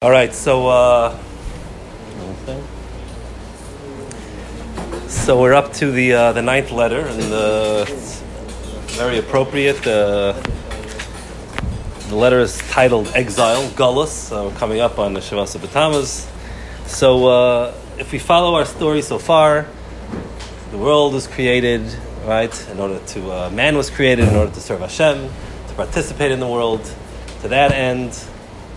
All 0.00 0.12
right, 0.12 0.32
so 0.32 0.68
uh, 0.68 1.18
so 5.08 5.40
we're 5.40 5.54
up 5.54 5.72
to 5.72 5.90
the 5.90 6.12
uh, 6.12 6.32
the 6.34 6.40
ninth 6.40 6.70
letter, 6.70 7.00
and 7.00 7.20
it's 7.20 8.22
very 8.96 9.18
appropriate. 9.18 9.84
Uh, 9.84 10.40
the 12.10 12.14
letter 12.14 12.38
is 12.38 12.58
titled 12.70 13.10
"Exile," 13.16 13.64
Gullus. 13.70 14.10
So 14.10 14.52
coming 14.52 14.78
up 14.78 15.00
on 15.00 15.14
the 15.14 15.20
Shiva 15.20 15.42
Asar 15.42 15.60
B'Tammuz. 15.62 16.30
So 16.86 17.26
uh, 17.26 17.74
if 17.98 18.12
we 18.12 18.20
follow 18.20 18.54
our 18.54 18.66
story 18.66 19.02
so 19.02 19.18
far, 19.18 19.66
the 20.70 20.78
world 20.78 21.12
was 21.12 21.26
created, 21.26 21.82
right? 22.24 22.54
In 22.70 22.78
order 22.78 23.00
to 23.00 23.32
uh, 23.32 23.50
man 23.50 23.76
was 23.76 23.90
created 23.90 24.28
in 24.28 24.36
order 24.36 24.52
to 24.52 24.60
serve 24.60 24.78
Hashem, 24.78 25.28
to 25.66 25.74
participate 25.74 26.30
in 26.30 26.38
the 26.38 26.48
world. 26.48 26.88
To 27.40 27.48
that 27.48 27.72
end. 27.72 28.16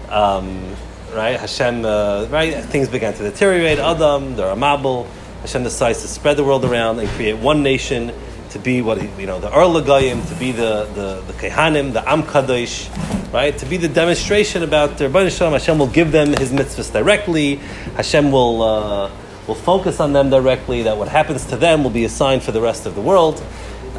Um, 0.09 0.75
right? 1.13 1.39
Hashem, 1.39 1.85
uh, 1.85 2.27
right? 2.29 2.63
Things 2.65 2.89
began 2.89 3.13
to 3.13 3.23
deteriorate. 3.23 3.79
Adam, 3.79 4.35
the 4.35 4.43
Ramabel. 4.43 5.07
Hashem 5.41 5.63
decides 5.63 6.02
to 6.02 6.07
spread 6.07 6.38
the 6.38 6.43
world 6.43 6.63
around 6.65 6.99
and 6.99 7.09
create 7.09 7.33
one 7.33 7.63
nation 7.63 8.13
to 8.52 8.59
be 8.59 8.81
what 8.81 9.02
you 9.19 9.25
know, 9.25 9.39
the 9.39 9.49
Ohr 9.49 9.81
LaGoyim, 9.81 10.27
to 10.29 10.35
be 10.35 10.52
the 10.52 10.88
the 10.93 11.23
the 11.25 11.33
Kehanim, 11.33 11.93
the 11.93 12.07
Am 12.07 12.23
Kadosh, 12.23 12.89
right? 13.33 13.57
To 13.57 13.66
be 13.66 13.77
the 13.77 13.88
demonstration 13.88 14.61
about 14.61 14.97
their 14.97 15.29
Shalom. 15.29 15.53
Hashem 15.53 15.79
will 15.79 15.88
give 15.88 16.11
them 16.11 16.29
His 16.29 16.52
mitzvahs 16.52 16.91
directly. 16.91 17.55
Hashem 17.95 18.31
will. 18.31 18.61
Uh, 18.61 19.11
will 19.47 19.55
focus 19.55 19.99
on 19.99 20.13
them 20.13 20.30
directly. 20.30 20.83
That 20.83 20.97
what 20.97 21.07
happens 21.07 21.45
to 21.47 21.57
them 21.57 21.83
will 21.83 21.89
be 21.89 22.05
a 22.05 22.09
sign 22.09 22.39
for 22.39 22.52
the 22.52 22.61
rest 22.61 22.85
of 22.85 22.95
the 22.95 23.02
world. 23.02 23.43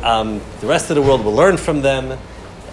Um, 0.02 0.40
the 0.60 0.66
rest 0.66 0.90
of 0.90 0.96
the 0.96 1.02
world 1.02 1.24
will 1.24 1.34
learn 1.34 1.56
from 1.56 1.82
them, 1.82 2.18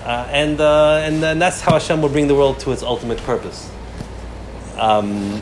uh, 0.03 0.27
and, 0.29 0.59
uh, 0.61 1.01
and 1.03 1.23
and 1.23 1.41
that's 1.41 1.61
how 1.61 1.73
Hashem 1.73 2.01
will 2.01 2.09
bring 2.09 2.27
the 2.27 2.35
world 2.35 2.59
to 2.61 2.71
its 2.71 2.83
ultimate 2.83 3.17
purpose. 3.19 3.69
Um, 4.79 5.41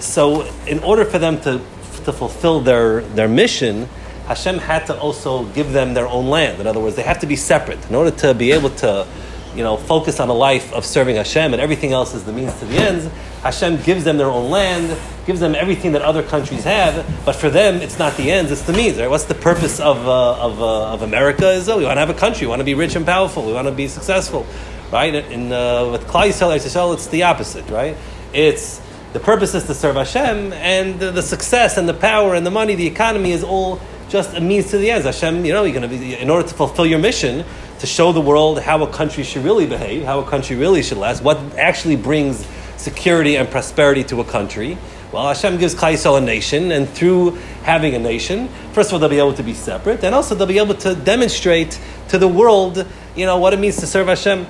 so, 0.00 0.42
in 0.66 0.80
order 0.80 1.04
for 1.04 1.18
them 1.18 1.40
to, 1.42 1.60
to 2.04 2.12
fulfill 2.12 2.60
their, 2.60 3.00
their 3.00 3.28
mission, 3.28 3.88
Hashem 4.26 4.58
had 4.58 4.86
to 4.86 4.98
also 4.98 5.44
give 5.46 5.72
them 5.72 5.94
their 5.94 6.08
own 6.08 6.26
land. 6.26 6.60
In 6.60 6.66
other 6.66 6.80
words, 6.80 6.96
they 6.96 7.02
have 7.02 7.20
to 7.20 7.26
be 7.26 7.36
separate. 7.36 7.88
In 7.88 7.94
order 7.94 8.10
to 8.18 8.34
be 8.34 8.52
able 8.52 8.70
to 8.70 9.06
you 9.54 9.62
know, 9.62 9.76
focus 9.76 10.20
on 10.20 10.28
a 10.28 10.34
life 10.34 10.72
of 10.74 10.84
serving 10.84 11.16
Hashem 11.16 11.54
and 11.54 11.62
everything 11.62 11.92
else 11.92 12.12
is 12.12 12.24
the 12.24 12.32
means 12.32 12.58
to 12.58 12.66
the 12.66 12.76
ends, 12.76 13.08
Hashem 13.42 13.82
gives 13.82 14.04
them 14.04 14.18
their 14.18 14.26
own 14.26 14.50
land, 14.50 14.98
gives 15.24 15.40
them 15.40 15.54
everything 15.54 15.92
that 15.92 16.02
other 16.02 16.22
countries 16.22 16.64
have, 16.64 17.06
but 17.24 17.34
for 17.34 17.48
them, 17.48 17.76
it's 17.76 17.98
not 17.98 18.16
the 18.18 18.30
ends, 18.30 18.50
it's 18.50 18.62
the 18.62 18.74
means. 18.74 18.98
Right? 18.98 19.08
What's 19.08 19.24
the 19.24 19.34
purpose 19.34 19.80
of, 19.80 20.06
uh, 20.06 20.38
of, 20.38 20.60
uh, 20.60 20.92
of 20.92 21.02
America? 21.02 21.52
Is 21.52 21.68
oh, 21.70 21.78
we 21.78 21.84
want 21.84 21.96
to 21.96 22.00
have 22.00 22.10
a 22.10 22.14
country, 22.14 22.46
we 22.46 22.50
want 22.50 22.60
to 22.60 22.64
be 22.64 22.74
rich 22.74 22.96
and 22.96 23.06
powerful, 23.06 23.46
we 23.46 23.54
want 23.54 23.66
to 23.66 23.72
be 23.72 23.88
successful 23.88 24.44
right? 24.90 25.14
In 25.14 25.52
uh, 25.52 25.90
with 25.90 26.06
Klal 26.06 26.28
Yisrael, 26.28 26.94
it's 26.94 27.06
the 27.08 27.22
opposite, 27.24 27.68
right? 27.70 27.96
It's 28.32 28.80
the 29.12 29.20
purpose 29.20 29.54
is 29.54 29.64
to 29.64 29.74
serve 29.74 29.96
Hashem, 29.96 30.52
and 30.52 31.00
the, 31.00 31.10
the, 31.10 31.22
success 31.22 31.78
and 31.78 31.88
the 31.88 31.94
power 31.94 32.34
and 32.34 32.44
the 32.44 32.50
money, 32.50 32.74
the 32.74 32.86
economy 32.86 33.32
is 33.32 33.42
all 33.42 33.80
just 34.08 34.34
a 34.34 34.40
means 34.40 34.70
to 34.70 34.78
the 34.78 34.90
ends. 34.90 35.06
Hashem, 35.06 35.44
you 35.44 35.52
know, 35.52 35.64
you're 35.64 35.78
going 35.78 35.88
to 35.90 35.96
be 35.96 36.14
in 36.14 36.28
order 36.28 36.46
to 36.46 36.54
fulfill 36.54 36.84
your 36.84 36.98
mission 36.98 37.44
to 37.78 37.86
show 37.86 38.12
the 38.12 38.20
world 38.20 38.60
how 38.60 38.82
a 38.82 38.92
country 38.92 39.24
should 39.24 39.42
really 39.42 39.66
behave, 39.66 40.04
how 40.04 40.20
a 40.20 40.28
country 40.28 40.56
really 40.56 40.82
should 40.82 40.98
last, 40.98 41.22
what 41.22 41.38
actually 41.56 41.96
brings 41.96 42.46
security 42.76 43.36
and 43.36 43.48
prosperity 43.50 44.04
to 44.04 44.20
a 44.20 44.24
country. 44.24 44.76
Well, 45.12 45.28
Hashem 45.28 45.58
gives 45.58 45.74
Yisrael 45.74 46.18
a 46.18 46.20
nation, 46.20 46.72
and 46.72 46.88
through 46.88 47.36
having 47.62 47.94
a 47.94 47.98
nation, 47.98 48.48
first 48.72 48.90
of 48.90 48.94
all, 48.94 48.98
they'll 48.98 49.08
be 49.08 49.18
able 49.18 49.34
to 49.34 49.42
be 49.42 49.54
separate, 49.54 50.04
and 50.04 50.14
also 50.14 50.34
they'll 50.34 50.46
be 50.46 50.58
able 50.58 50.74
to 50.74 50.94
demonstrate 50.94 51.80
to 52.08 52.18
the 52.18 52.28
world, 52.28 52.86
you 53.14 53.24
know, 53.24 53.38
what 53.38 53.54
it 53.54 53.58
means 53.58 53.76
to 53.78 53.86
serve 53.86 54.08
Hashem. 54.08 54.46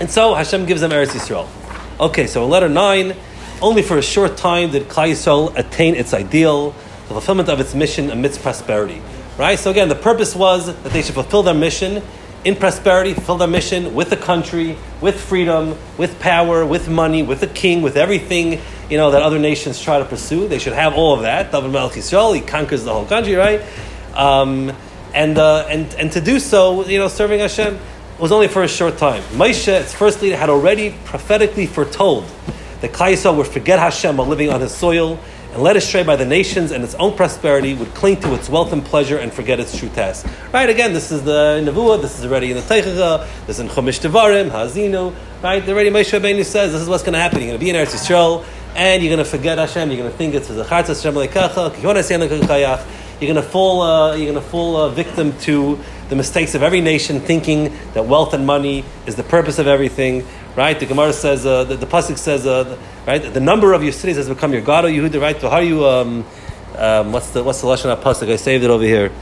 And 0.00 0.10
so 0.10 0.34
Hashem 0.34 0.66
gives 0.66 0.80
them 0.80 0.90
Eretz 0.90 1.08
Yisrael. 1.08 1.48
Okay, 1.98 2.26
so 2.26 2.44
in 2.44 2.50
letter 2.50 2.68
9, 2.68 3.14
only 3.60 3.82
for 3.82 3.98
a 3.98 4.02
short 4.02 4.36
time 4.36 4.70
did 4.70 4.84
Klal 4.84 5.10
Yisrael 5.10 5.56
attain 5.58 5.96
its 5.96 6.14
ideal, 6.14 6.70
the 6.70 7.14
fulfillment 7.14 7.48
of 7.48 7.58
its 7.58 7.74
mission 7.74 8.10
amidst 8.10 8.40
prosperity. 8.40 9.02
Right? 9.36 9.58
So 9.58 9.70
again, 9.70 9.88
the 9.88 9.96
purpose 9.96 10.36
was 10.36 10.66
that 10.66 10.92
they 10.92 11.02
should 11.02 11.14
fulfill 11.14 11.42
their 11.42 11.54
mission 11.54 12.02
in 12.44 12.54
prosperity, 12.54 13.14
fulfill 13.14 13.38
their 13.38 13.48
mission 13.48 13.94
with 13.94 14.10
the 14.10 14.16
country, 14.16 14.76
with 15.00 15.20
freedom, 15.20 15.76
with 15.96 16.20
power, 16.20 16.64
with 16.64 16.88
money, 16.88 17.22
with 17.24 17.42
a 17.42 17.48
king, 17.48 17.82
with 17.82 17.96
everything 17.96 18.60
you 18.88 18.96
know 18.96 19.10
that 19.10 19.22
other 19.22 19.38
nations 19.38 19.80
try 19.80 19.98
to 19.98 20.04
pursue. 20.04 20.48
They 20.48 20.58
should 20.58 20.72
have 20.72 20.94
all 20.94 21.14
of 21.14 21.22
that. 21.22 21.52
David 21.52 21.72
Melech 21.72 21.92
Yisrael, 21.92 22.34
he 22.34 22.40
conquers 22.40 22.84
the 22.84 22.92
whole 22.92 23.04
country, 23.04 23.34
right? 23.34 23.60
Um, 24.14 24.72
and, 25.14 25.38
uh, 25.38 25.66
and, 25.68 25.92
and 25.94 26.12
to 26.12 26.20
do 26.20 26.38
so, 26.38 26.86
you 26.86 26.98
know, 26.98 27.08
serving 27.08 27.40
Hashem 27.40 27.78
was 28.18 28.32
only 28.32 28.48
for 28.48 28.62
a 28.62 28.68
short 28.68 28.98
time. 28.98 29.22
Moshe, 29.34 29.68
its 29.68 29.94
first 29.94 30.20
leader, 30.22 30.36
had 30.36 30.50
already 30.50 30.94
prophetically 31.04 31.66
foretold 31.66 32.24
that 32.80 32.92
Yisrael 32.92 33.36
would 33.36 33.46
forget 33.46 33.78
Hashem 33.78 34.16
while 34.16 34.26
living 34.26 34.50
on 34.50 34.60
his 34.60 34.74
soil 34.74 35.18
and 35.52 35.62
led 35.62 35.76
astray 35.76 36.02
by 36.02 36.16
the 36.16 36.24
nations 36.24 36.72
and 36.72 36.84
its 36.84 36.94
own 36.96 37.16
prosperity 37.16 37.74
would 37.74 37.94
cling 37.94 38.20
to 38.20 38.34
its 38.34 38.48
wealth 38.48 38.72
and 38.72 38.84
pleasure 38.84 39.18
and 39.18 39.32
forget 39.32 39.58
its 39.60 39.76
true 39.76 39.88
task. 39.88 40.26
Right, 40.52 40.68
again, 40.68 40.92
this 40.92 41.10
is 41.10 41.22
the 41.22 41.62
Nevuah, 41.64 42.02
this 42.02 42.18
is 42.18 42.26
already 42.26 42.50
in 42.50 42.56
the 42.56 42.62
Teichacha, 42.62 43.26
this 43.46 43.58
is 43.58 43.60
in 43.60 43.68
Chumash 43.68 44.00
Devarim, 44.00 44.50
Haazinu, 44.50 45.14
right? 45.42 45.64
The 45.64 45.72
already 45.72 45.90
Moshe 45.90 46.18
Rabbeinu 46.18 46.44
says 46.44 46.72
this 46.72 46.82
is 46.82 46.88
what's 46.88 47.02
going 47.02 47.14
to 47.14 47.18
happen. 47.18 47.38
You're 47.38 47.48
going 47.48 47.58
to 47.58 47.64
be 47.64 47.70
in 47.70 47.76
Eretz 47.76 47.94
Yisrael 47.94 48.44
and 48.74 49.02
you're 49.02 49.14
going 49.14 49.24
to 49.24 49.30
forget 49.30 49.58
Hashem, 49.58 49.90
you're 49.90 49.98
going 49.98 50.10
to 50.10 50.16
think 50.16 50.34
it's 50.34 50.48
the 50.48 50.62
Zacharta 50.62 50.88
Hashem 50.88 51.14
Leikacha, 51.14 51.74
you're 53.20 53.32
going 53.32 53.44
to 53.44 53.50
fall, 53.50 53.82
uh, 53.82 54.14
you're 54.14 54.30
going 54.32 54.44
to 54.44 54.50
fall 54.50 54.76
uh, 54.76 54.88
victim 54.90 55.36
to 55.40 55.78
the 56.08 56.16
mistakes 56.16 56.54
of 56.54 56.62
every 56.62 56.80
nation, 56.80 57.20
thinking 57.20 57.76
that 57.94 58.06
wealth 58.06 58.34
and 58.34 58.46
money 58.46 58.84
is 59.06 59.16
the 59.16 59.22
purpose 59.22 59.58
of 59.58 59.66
everything. 59.66 60.26
Right? 60.56 60.78
The 60.78 60.86
Gemara 60.86 61.12
says, 61.12 61.46
uh, 61.46 61.64
the, 61.64 61.76
the 61.76 61.86
pasuk 61.86 62.18
says, 62.18 62.46
uh, 62.46 62.78
right? 63.06 63.18
The 63.18 63.40
number 63.40 63.74
of 63.74 63.82
your 63.82 63.92
cities 63.92 64.16
has 64.16 64.28
become 64.28 64.52
your 64.52 64.62
God, 64.62 64.84
O 64.84 64.88
Yehuda. 64.88 65.20
Right? 65.20 65.40
So 65.40 65.48
how 65.48 65.56
are 65.56 65.62
you? 65.62 65.86
Um, 65.86 66.24
um, 66.76 67.12
what's 67.12 67.30
the 67.30 67.42
what's 67.42 67.60
the 67.60 67.66
lashon 67.66 67.94
pasuk? 68.00 68.30
I 68.30 68.36
saved 68.36 68.64
it 68.64 68.70
over 68.70 68.84
here. 68.84 69.12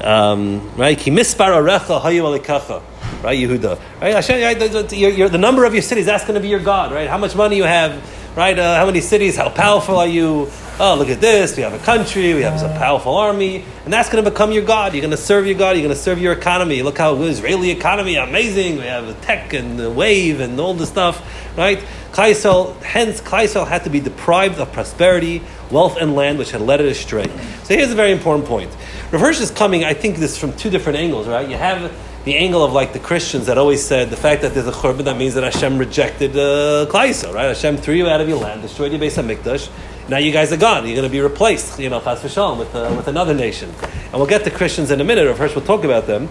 Um, 0.00 0.74
right? 0.76 0.98
Ki 0.98 1.10
mispar 1.10 1.50
arecha 1.50 2.00
hayu 2.00 2.22
alikacha. 2.22 2.82
Right, 3.22 3.38
Yehuda. 3.38 3.78
Right, 4.00 4.14
Hashem, 4.14 4.40
right? 4.40 4.92
You're, 4.92 5.10
you're, 5.10 5.28
the 5.28 5.36
number 5.36 5.64
of 5.64 5.74
your 5.74 5.82
cities. 5.82 6.06
That's 6.06 6.24
going 6.24 6.36
to 6.36 6.40
be 6.40 6.48
your 6.48 6.60
God. 6.60 6.92
Right? 6.92 7.08
How 7.08 7.18
much 7.18 7.36
money 7.36 7.56
you 7.56 7.64
have. 7.64 8.02
Right? 8.36 8.58
Uh, 8.58 8.76
how 8.76 8.86
many 8.86 9.00
cities? 9.00 9.36
How 9.36 9.50
powerful 9.50 9.98
are 9.98 10.06
you? 10.06 10.50
Oh, 10.82 10.94
look 10.94 11.10
at 11.10 11.20
this, 11.20 11.58
we 11.58 11.62
have 11.62 11.74
a 11.74 11.78
country, 11.84 12.32
we 12.32 12.40
have 12.40 12.62
a 12.62 12.78
powerful 12.78 13.14
army, 13.14 13.66
and 13.84 13.92
that's 13.92 14.08
going 14.08 14.24
to 14.24 14.30
become 14.30 14.50
your 14.50 14.64
God. 14.64 14.94
You're 14.94 15.02
going 15.02 15.10
to 15.10 15.16
serve 15.18 15.44
your 15.46 15.58
God, 15.58 15.76
you're 15.76 15.82
going 15.82 15.94
to 15.94 16.00
serve 16.00 16.18
your 16.18 16.32
economy. 16.32 16.82
Look 16.82 16.96
how 16.96 17.20
Israeli 17.20 17.70
economy, 17.70 18.16
amazing. 18.16 18.76
We 18.76 18.84
have 18.84 19.06
the 19.06 19.12
tech 19.12 19.52
and 19.52 19.78
the 19.78 19.90
wave 19.90 20.40
and 20.40 20.58
all 20.58 20.72
this 20.72 20.88
stuff, 20.88 21.22
right? 21.54 21.84
Kaisel, 22.12 22.80
hence, 22.80 23.20
Kaisel 23.20 23.68
had 23.68 23.84
to 23.84 23.90
be 23.90 24.00
deprived 24.00 24.58
of 24.58 24.72
prosperity, 24.72 25.42
wealth, 25.70 25.98
and 26.00 26.14
land, 26.14 26.38
which 26.38 26.52
had 26.52 26.62
led 26.62 26.80
it 26.80 26.86
astray. 26.86 27.26
So 27.64 27.74
here's 27.74 27.90
a 27.90 27.94
very 27.94 28.12
important 28.12 28.48
point. 28.48 28.72
Hirsch 29.10 29.42
is 29.42 29.50
coming, 29.50 29.84
I 29.84 29.92
think, 29.92 30.16
this 30.16 30.38
from 30.38 30.56
two 30.56 30.70
different 30.70 30.98
angles, 30.98 31.28
right? 31.28 31.46
You 31.46 31.58
have 31.58 31.92
the 32.24 32.36
angle 32.36 32.64
of 32.64 32.72
like 32.72 32.94
the 32.94 33.00
Christians 33.00 33.46
that 33.46 33.58
always 33.58 33.84
said 33.84 34.08
the 34.08 34.16
fact 34.16 34.40
that 34.42 34.54
there's 34.54 34.66
a 34.66 34.72
churban 34.72 35.04
that 35.04 35.18
means 35.18 35.34
that 35.34 35.44
Hashem 35.44 35.76
rejected 35.76 36.36
uh, 36.36 36.86
right? 36.90 37.48
Hashem 37.48 37.76
threw 37.76 37.94
you 37.94 38.08
out 38.08 38.22
of 38.22 38.28
your 38.30 38.38
land, 38.38 38.62
destroyed 38.62 38.92
your 38.92 39.00
Beis 39.00 39.22
Hamikdash, 39.22 39.70
now 40.10 40.18
you 40.18 40.32
guys 40.32 40.52
are 40.52 40.56
gone. 40.56 40.84
You're 40.86 40.96
going 40.96 41.08
to 41.08 41.12
be 41.12 41.20
replaced, 41.20 41.78
you 41.78 41.88
know, 41.88 41.98
with, 42.00 42.74
uh, 42.74 42.92
with 42.96 43.06
another 43.06 43.32
nation. 43.32 43.72
And 43.80 44.14
we'll 44.14 44.26
get 44.26 44.42
to 44.44 44.50
Christians 44.50 44.90
in 44.90 45.00
a 45.00 45.04
minute. 45.04 45.28
Of 45.28 45.36
course, 45.36 45.54
we'll 45.54 45.64
talk 45.64 45.84
about 45.84 46.08
them. 46.08 46.28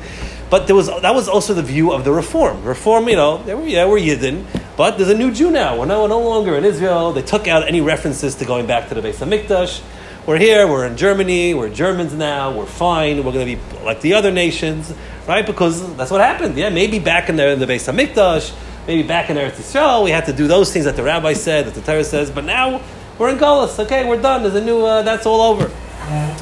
But 0.50 0.67
there 0.67 0.75
was, 0.75 0.88
that 0.88 1.16
was 1.16 1.29
also 1.29 1.53
the 1.53 1.63
view 1.63 1.94
of 1.94 2.03
the 2.03 2.12
Reform. 2.12 2.63
Reform, 2.63 3.07
you 3.07 3.16
know, 3.16 3.38
were, 3.38 3.67
yeah, 3.67 3.88
we're 3.88 4.00
Yidden, 4.00 4.45
but 4.75 4.97
there's 4.97 5.09
a 5.09 5.17
new 5.17 5.31
Jew 5.31 5.50
now. 5.50 5.79
We're 5.79 5.85
no, 5.85 6.07
no 6.07 6.19
longer 6.19 6.56
in 6.56 6.66
Israel. 6.66 7.13
They 7.13 7.22
took 7.22 7.47
out 7.47 7.67
any 7.67 7.81
references 7.81 8.35
to 8.35 8.45
going 8.45 8.67
back 8.67 8.90
to 8.90 8.95
the 8.95 9.01
Beis 9.01 9.25
Hamikdash. 9.25 9.81
We're 10.25 10.38
here, 10.38 10.67
we're 10.67 10.85
in 10.85 10.97
Germany, 10.97 11.53
we're 11.53 11.69
Germans 11.69 12.13
now, 12.13 12.51
we're 12.51 12.66
fine, 12.66 13.23
we're 13.23 13.31
going 13.31 13.47
to 13.47 13.56
be 13.56 13.84
like 13.84 14.01
the 14.01 14.13
other 14.13 14.31
nations, 14.31 14.94
right? 15.28 15.46
Because 15.46 15.96
that's 15.96 16.11
what 16.11 16.22
happened. 16.22 16.57
Yeah, 16.57 16.69
maybe 16.69 17.00
back 17.00 17.29
in 17.29 17.35
the, 17.35 17.50
in 17.50 17.59
the 17.59 17.66
Beis 17.66 17.91
Hamikdash, 17.91 18.53
maybe 18.85 19.07
back 19.07 19.29
in 19.29 19.38
Eretz 19.38 19.53
Yisrael, 19.53 20.03
we 20.03 20.11
had 20.11 20.25
to 20.25 20.34
do 20.34 20.47
those 20.47 20.73
things 20.73 20.85
that 20.85 20.96
the 20.96 21.03
rabbi 21.03 21.34
said, 21.34 21.66
that 21.66 21.73
the 21.73 21.81
Torah 21.81 22.03
says, 22.03 22.29
but 22.29 22.43
now 22.43 22.81
we're 23.19 23.29
in 23.29 23.37
Gullus. 23.37 23.77
Okay, 23.77 24.07
we're 24.07 24.21
done. 24.21 24.41
There's 24.41 24.55
a 24.55 24.63
new. 24.63 24.83
Uh, 24.83 25.03
that's 25.03 25.25
all 25.25 25.41
over. 25.41 25.69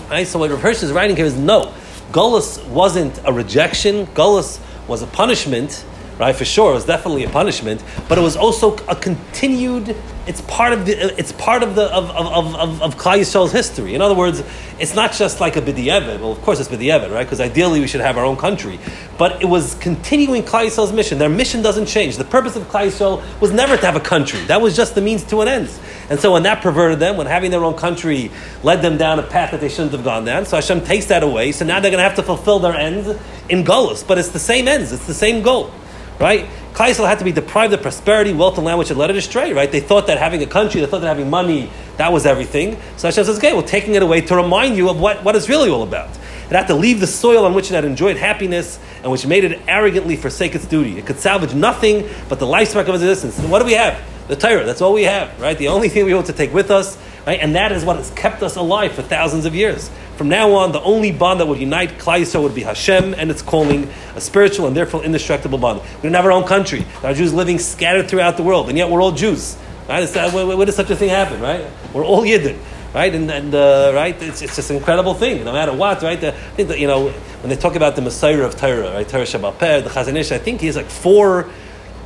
Right. 0.10 0.26
So 0.26 0.40
what 0.40 0.52
Rav 0.52 0.62
Hirsch 0.62 0.84
is 0.84 0.94
writing 0.94 1.18
here 1.18 1.26
is 1.26 1.36
no. 1.36 1.74
Gullus 2.12 2.66
wasn't 2.68 3.20
a 3.26 3.34
rejection. 3.34 4.06
Gullus 4.08 4.60
was 4.88 5.02
a 5.02 5.08
punishment. 5.08 5.84
Right, 6.20 6.36
for 6.36 6.46
sure, 6.46 6.72
it 6.72 6.74
was 6.74 6.86
definitely 6.86 7.26
a 7.26 7.30
punishment, 7.30 7.84
but 8.10 8.18
it 8.18 8.22
was 8.22 8.36
also 8.36 8.76
a 8.88 8.96
continued 8.96 9.96
it's 10.28 10.42
part 10.42 10.74
of 10.74 10.86
the 10.86 11.18
it's 11.18 11.32
part 11.32 11.64
of 11.64 11.76
the 11.76 11.86
of 11.86 12.10
of 12.12 12.56
of, 12.56 12.82
of 12.82 12.98
Klal 12.98 13.20
Yisrael's 13.20 13.54
history. 13.54 13.96
In 13.96 14.02
other 14.02 14.14
words, 14.14 14.44
it's 14.78 14.94
not 14.94 15.14
just 15.14 15.40
like 15.40 15.56
a 15.56 15.62
b'di'evet. 15.62 16.20
Well, 16.20 16.34
of 16.34 16.42
course 16.42 16.60
it's 16.60 16.68
b'di'evet, 16.68 17.14
right? 17.14 17.24
Because 17.24 17.40
ideally 17.40 17.80
we 17.80 17.88
should 17.88 18.02
have 18.02 18.18
our 18.18 18.26
own 18.26 18.36
country. 18.36 18.78
But 19.18 19.42
it 19.42 19.46
was 19.46 19.76
continuing 19.76 20.44
Klal 20.44 20.66
Yisrael's 20.66 20.92
mission. 20.92 21.18
Their 21.18 21.30
mission 21.30 21.62
doesn't 21.62 21.86
change. 21.86 22.18
The 22.18 22.26
purpose 22.26 22.58
of 22.58 22.64
Klal 22.64 22.88
Yisrael 22.88 23.40
was 23.40 23.54
never 23.54 23.78
to 23.78 23.86
have 23.86 23.96
a 23.96 24.02
country. 24.02 24.42
That 24.46 24.62
was 24.62 24.76
just 24.76 24.96
the 24.96 25.02
means 25.02 25.24
to 25.26 25.40
an 25.42 25.48
end. 25.48 25.70
And 26.10 26.20
so 26.20 26.34
when 26.34 26.44
that 26.44 26.62
perverted 26.62 27.00
them, 27.00 27.16
when 27.16 27.28
having 27.28 27.50
their 27.50 27.64
own 27.64 27.76
country 27.76 28.30
led 28.64 28.82
them 28.82 28.98
down 28.98 29.20
a 29.20 29.24
path 29.24 29.52
that 29.52 29.62
they 29.62 29.70
shouldn't 29.70 29.94
have 29.94 30.04
gone 30.04 30.26
down, 30.26 30.46
so 30.46 30.58
Hashem 30.58 30.82
takes 30.82 31.06
that 31.06 31.24
away. 31.24 31.54
So 31.54 31.64
now 31.64 31.80
they're 31.80 31.92
going 31.92 32.04
to 32.04 32.08
have 32.08 32.18
to 32.18 32.24
fulfill 32.24 32.60
their 32.60 32.76
ends 32.76 33.08
in 33.48 33.64
Golos. 33.64 34.06
But 34.06 34.18
it's 34.18 34.30
the 34.30 34.40
same 34.40 34.68
ends. 34.68 34.92
It's 34.92 35.08
the 35.08 35.14
same 35.14 35.42
goal 35.42 35.72
right? 36.20 36.48
Klal 36.74 37.08
had 37.08 37.20
to 37.20 37.26
be 37.26 37.32
deprived 37.32 37.74
of 37.74 37.82
prosperity, 37.82 38.34
wealth, 38.34 38.58
and 38.58 38.66
land 38.66 38.78
which 38.78 38.90
had 38.90 38.98
led 38.98 39.10
it 39.10 39.16
astray, 39.16 39.54
right? 39.54 39.72
They 39.72 39.80
thought 39.80 40.08
that 40.08 40.20
having 40.20 40.44
a 40.44 40.46
country, 40.46 40.80
they 40.82 40.88
thought 40.88 41.02
that 41.02 41.08
having 41.08 41.30
money, 41.30 41.72
that 41.98 42.14
was 42.14 42.26
everything. 42.26 42.78
So 42.98 43.08
Hashem 43.08 43.26
says, 43.26 43.38
okay, 43.40 43.54
well, 43.54 43.64
taking 43.64 43.96
it 43.96 44.04
away 44.04 44.22
to 44.22 44.36
remind 44.36 44.78
you 44.78 44.90
of 44.90 45.00
what, 45.00 45.24
what 45.24 45.36
it's 45.36 45.50
really 45.50 45.70
all 45.70 45.84
about. 45.84 46.10
It 46.10 46.56
had 46.56 46.68
to 46.68 46.76
leave 46.76 47.00
the 47.00 47.08
soil 47.08 47.46
on 47.46 47.54
which 47.54 47.72
it 47.72 47.74
had 47.74 47.84
enjoyed 47.84 48.16
happiness 48.16 48.80
and 49.02 49.12
which 49.12 49.26
made 49.26 49.44
it 49.44 49.60
arrogantly 49.68 50.16
forsake 50.16 50.56
its 50.56 50.66
duty. 50.66 50.98
It 50.98 51.06
could 51.06 51.20
salvage 51.20 51.54
nothing 51.54 52.08
but 52.30 52.40
the 52.40 52.46
lifespan 52.46 52.88
of 52.88 52.96
its 52.96 53.04
existence. 53.04 53.40
And 53.40 53.52
what 53.52 53.60
do 53.60 53.66
we 53.66 53.74
have? 53.74 54.00
The 54.28 54.36
Torah. 54.36 54.64
That's 54.64 54.82
all 54.82 54.94
we 54.94 55.04
have, 55.04 55.40
right? 55.42 55.58
The 55.58 55.68
only 55.70 55.90
thing 55.90 56.06
we 56.06 56.14
want 56.14 56.28
to 56.28 56.34
take 56.34 56.54
with 56.54 56.72
us, 56.72 56.98
right? 57.28 57.42
And 57.42 57.56
that 57.56 57.74
is 57.74 57.84
what 57.84 57.98
has 57.98 58.10
kept 58.12 58.42
us 58.42 58.56
alive 58.56 58.94
for 58.94 59.02
thousands 59.02 59.46
of 59.46 59.54
years. 59.54 59.92
From 60.16 60.30
now 60.30 60.54
on, 60.54 60.72
the 60.72 60.82
only 60.82 61.12
bond 61.12 61.42
that 61.42 61.46
would 61.46 61.60
unite 61.60 62.00
Yisrael 62.00 62.42
would 62.42 62.56
be 62.56 62.64
Hashem 62.64 63.14
and 63.14 63.30
its 63.30 63.42
calling, 63.42 63.90
a 64.16 64.22
spiritual 64.22 64.66
and 64.66 64.76
therefore 64.76 65.04
indestructible 65.04 65.60
bond. 65.60 65.82
We 65.98 66.04
don't 66.04 66.14
have 66.14 66.26
our 66.26 66.32
own 66.32 66.46
country. 66.48 66.86
There 67.02 67.12
are 67.12 67.14
Jews 67.14 67.34
living 67.34 67.60
scattered 67.60 68.08
throughout 68.08 68.38
the 68.38 68.44
world, 68.44 68.70
and 68.70 68.78
yet 68.78 68.90
we're 68.90 69.02
all 69.02 69.12
Jews. 69.12 69.58
Right? 69.90 70.08
That, 70.08 70.34
where, 70.34 70.48
where, 70.48 70.66
does 70.66 70.76
such 70.76 70.90
a 70.90 70.96
thing 70.96 71.10
happen? 71.10 71.42
Right? 71.42 71.68
We're 71.94 72.06
all 72.06 72.24
Yidden. 72.24 72.58
Right? 72.94 73.14
And, 73.14 73.30
and 73.30 73.54
uh, 73.54 73.92
right? 73.94 74.20
It's, 74.22 74.42
it's 74.42 74.56
just 74.56 74.70
an 74.70 74.78
incredible 74.78 75.14
thing. 75.14 75.44
No 75.44 75.52
matter 75.52 75.74
what, 75.74 76.02
right? 76.02 76.20
The, 76.20 76.30
I 76.30 76.32
think 76.32 76.70
that, 76.70 76.80
you 76.80 76.88
know, 76.88 77.10
when 77.10 77.50
they 77.50 77.58
talk 77.58 77.76
about 77.76 77.98
the 77.98 78.02
Messiah 78.02 78.42
of 78.42 78.56
Torah, 78.56 78.94
right? 78.94 79.08
Torah 79.08 79.24
Shabbat 79.24 79.84
the 79.84 79.90
Chazon 79.90 80.16
Ish, 80.16 80.32
I 80.32 80.38
think 80.38 80.62
he 80.62 80.68
has 80.68 80.78
like 80.78 80.90
four 80.90 81.50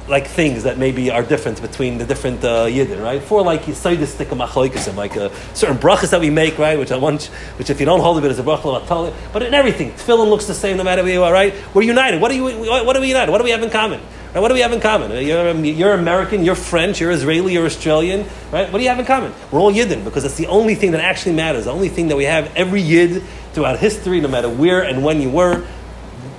like 0.08 0.28
things 0.28 0.64
that 0.64 0.78
maybe 0.78 1.10
are 1.12 1.24
different 1.24 1.62
between 1.62 1.98
the 1.98 2.06
different 2.06 2.44
uh, 2.44 2.66
yidden, 2.66 3.02
right? 3.02 3.22
For 3.22 3.42
like 3.44 3.64
yisaidistic 3.64 4.26
machloikasim, 4.28 4.96
like 4.96 5.16
uh, 5.16 5.30
certain 5.54 5.78
brachas 5.78 6.12
that 6.12 6.20
we 6.20 6.30
make, 6.30 6.58
right? 6.58 6.78
Which 6.78 6.92
I 6.92 6.98
want, 6.98 7.26
which 7.58 7.70
if 7.70 7.80
you 7.80 7.86
don't 7.86 8.02
hold 8.02 8.18
of 8.18 8.26
it 8.26 8.32
is 8.32 8.40
a 8.40 8.44
bracha 8.44 8.76
of 8.76 8.88
atali. 8.88 9.14
But 9.32 9.44
in 9.44 9.54
everything, 9.54 9.92
tefillin 9.92 10.30
looks 10.30 10.46
the 10.46 10.54
same 10.54 10.78
no 10.78 10.84
matter 10.84 11.04
where 11.04 11.14
you 11.14 11.24
are, 11.24 11.32
right? 11.32 11.54
We're 11.74 11.84
united. 11.84 12.22
What 12.22 12.32
are 12.32 12.34
you? 12.34 12.44
What 12.44 12.96
are 12.96 13.02
we 13.02 13.08
united? 13.08 13.32
What 13.32 13.38
do 13.38 13.44
we 13.44 13.52
have 13.52 13.64
in 13.64 13.70
common? 13.70 14.02
Right? 14.34 14.40
What 14.40 14.48
do 14.48 14.54
we 14.54 14.62
have 14.62 14.74
in 14.74 14.80
common? 14.80 15.12
You're, 15.12 15.54
you're 15.54 15.94
American, 15.94 16.44
you're 16.44 16.56
French, 16.56 17.02
you're 17.02 17.12
Israeli, 17.12 17.54
you're 17.54 17.66
Australian, 17.66 18.26
right? 18.52 18.72
What 18.72 18.78
do 18.80 18.84
you 18.84 18.90
have 18.90 19.00
in 19.00 19.06
common? 19.06 19.34
We're 19.52 19.60
all 19.60 19.74
Yidden 19.74 20.06
because 20.06 20.24
it's 20.24 20.38
the 20.38 20.48
only 20.48 20.76
thing 20.76 20.92
that 20.92 21.02
actually 21.02 21.36
matters. 21.36 21.66
The 21.66 21.72
only 21.72 21.90
thing 21.90 22.08
that 22.08 22.16
we 22.16 22.24
have 22.24 22.54
every 22.56 22.82
Yid 22.82 23.24
throughout 23.54 23.80
history, 23.80 24.22
no 24.22 24.30
matter 24.30 24.50
where 24.50 24.84
and 24.84 25.04
when 25.04 25.22
you 25.22 25.30
were, 25.30 25.66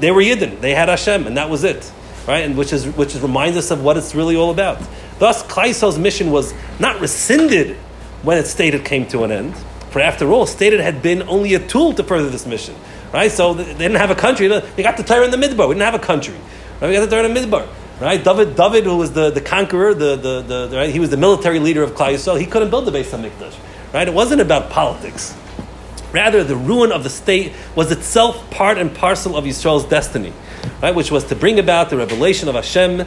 they 0.01 0.11
were 0.11 0.23
Yidden. 0.23 0.61
They 0.61 0.75
had 0.75 0.89
Hashem, 0.89 1.27
and 1.27 1.37
that 1.37 1.51
was 1.51 1.65
it 1.65 1.93
right? 2.27 2.45
And 2.45 2.57
which 2.57 2.73
is 2.73 2.87
which 2.87 3.15
reminds 3.17 3.57
us 3.57 3.71
of 3.71 3.83
what 3.83 3.97
it's 3.97 4.15
really 4.15 4.37
all 4.37 4.51
about. 4.51 4.81
Thus, 5.19 5.43
Klal 5.45 5.99
mission 5.99 6.31
was 6.31 6.55
not 6.79 7.01
rescinded 7.01 7.77
when 8.23 8.39
its 8.39 8.51
stated 8.51 8.85
came 8.85 9.07
to 9.09 9.25
an 9.25 9.33
end. 9.33 9.57
For 9.91 10.01
after 10.01 10.31
all, 10.31 10.47
stated 10.47 10.81
had 10.81 11.03
been 11.03 11.23
only 11.25 11.55
a 11.55 11.59
tool 11.59 11.93
to 11.95 12.03
further 12.03 12.31
this 12.31 12.47
mission, 12.47 12.75
right? 13.13 13.31
So 13.31 13.55
they 13.55 13.65
didn't 13.65 13.97
have 13.97 14.11
a 14.11 14.15
country. 14.15 14.49
They 14.49 14.83
got 14.83 14.97
the 14.97 15.03
Torah 15.03 15.25
in 15.25 15.31
the 15.31 15.37
Midbar. 15.37 15.69
We 15.69 15.75
didn't 15.75 15.85
have 15.85 15.95
a 15.95 15.99
country. 15.99 16.35
Right? 16.81 16.89
We 16.89 16.95
got 16.95 17.09
the 17.09 17.15
Torah 17.15 17.27
in 17.27 17.35
the 17.35 17.41
Midbar. 17.41 17.69
Right? 18.01 18.25
David, 18.25 18.57
David, 18.57 18.85
who 18.85 18.97
was 18.97 19.13
the, 19.13 19.31
the 19.31 19.41
conqueror, 19.41 19.95
the, 19.95 20.17
the, 20.17 20.41
the, 20.41 20.77
right? 20.77 20.91
he 20.91 20.99
was 20.99 21.11
the 21.11 21.17
military 21.17 21.61
leader 21.61 21.83
of 21.83 21.93
Yisrael. 21.93 22.41
He 22.41 22.47
couldn't 22.47 22.71
build 22.71 22.87
the 22.87 22.91
Beis 22.91 23.11
Hamikdash. 23.11 23.55
Right? 23.93 24.09
It 24.09 24.15
wasn't 24.15 24.41
about 24.41 24.71
politics. 24.71 25.37
Rather, 26.13 26.45
the 26.45 26.57
ruin 26.57 26.93
of 26.93 27.05
the 27.05 27.11
state 27.11 27.53
was 27.75 27.91
itself 27.91 28.51
part 28.51 28.79
and 28.79 28.95
parcel 28.95 29.37
of 29.37 29.45
Yisrael's 29.45 29.87
destiny 29.87 30.33
right? 30.83 30.95
Which 30.95 31.11
was 31.11 31.25
to 31.25 31.37
bring 31.37 31.59
about 31.59 31.91
the 31.91 31.97
revelation 31.97 32.49
of 32.49 32.55
Hashem 32.55 33.07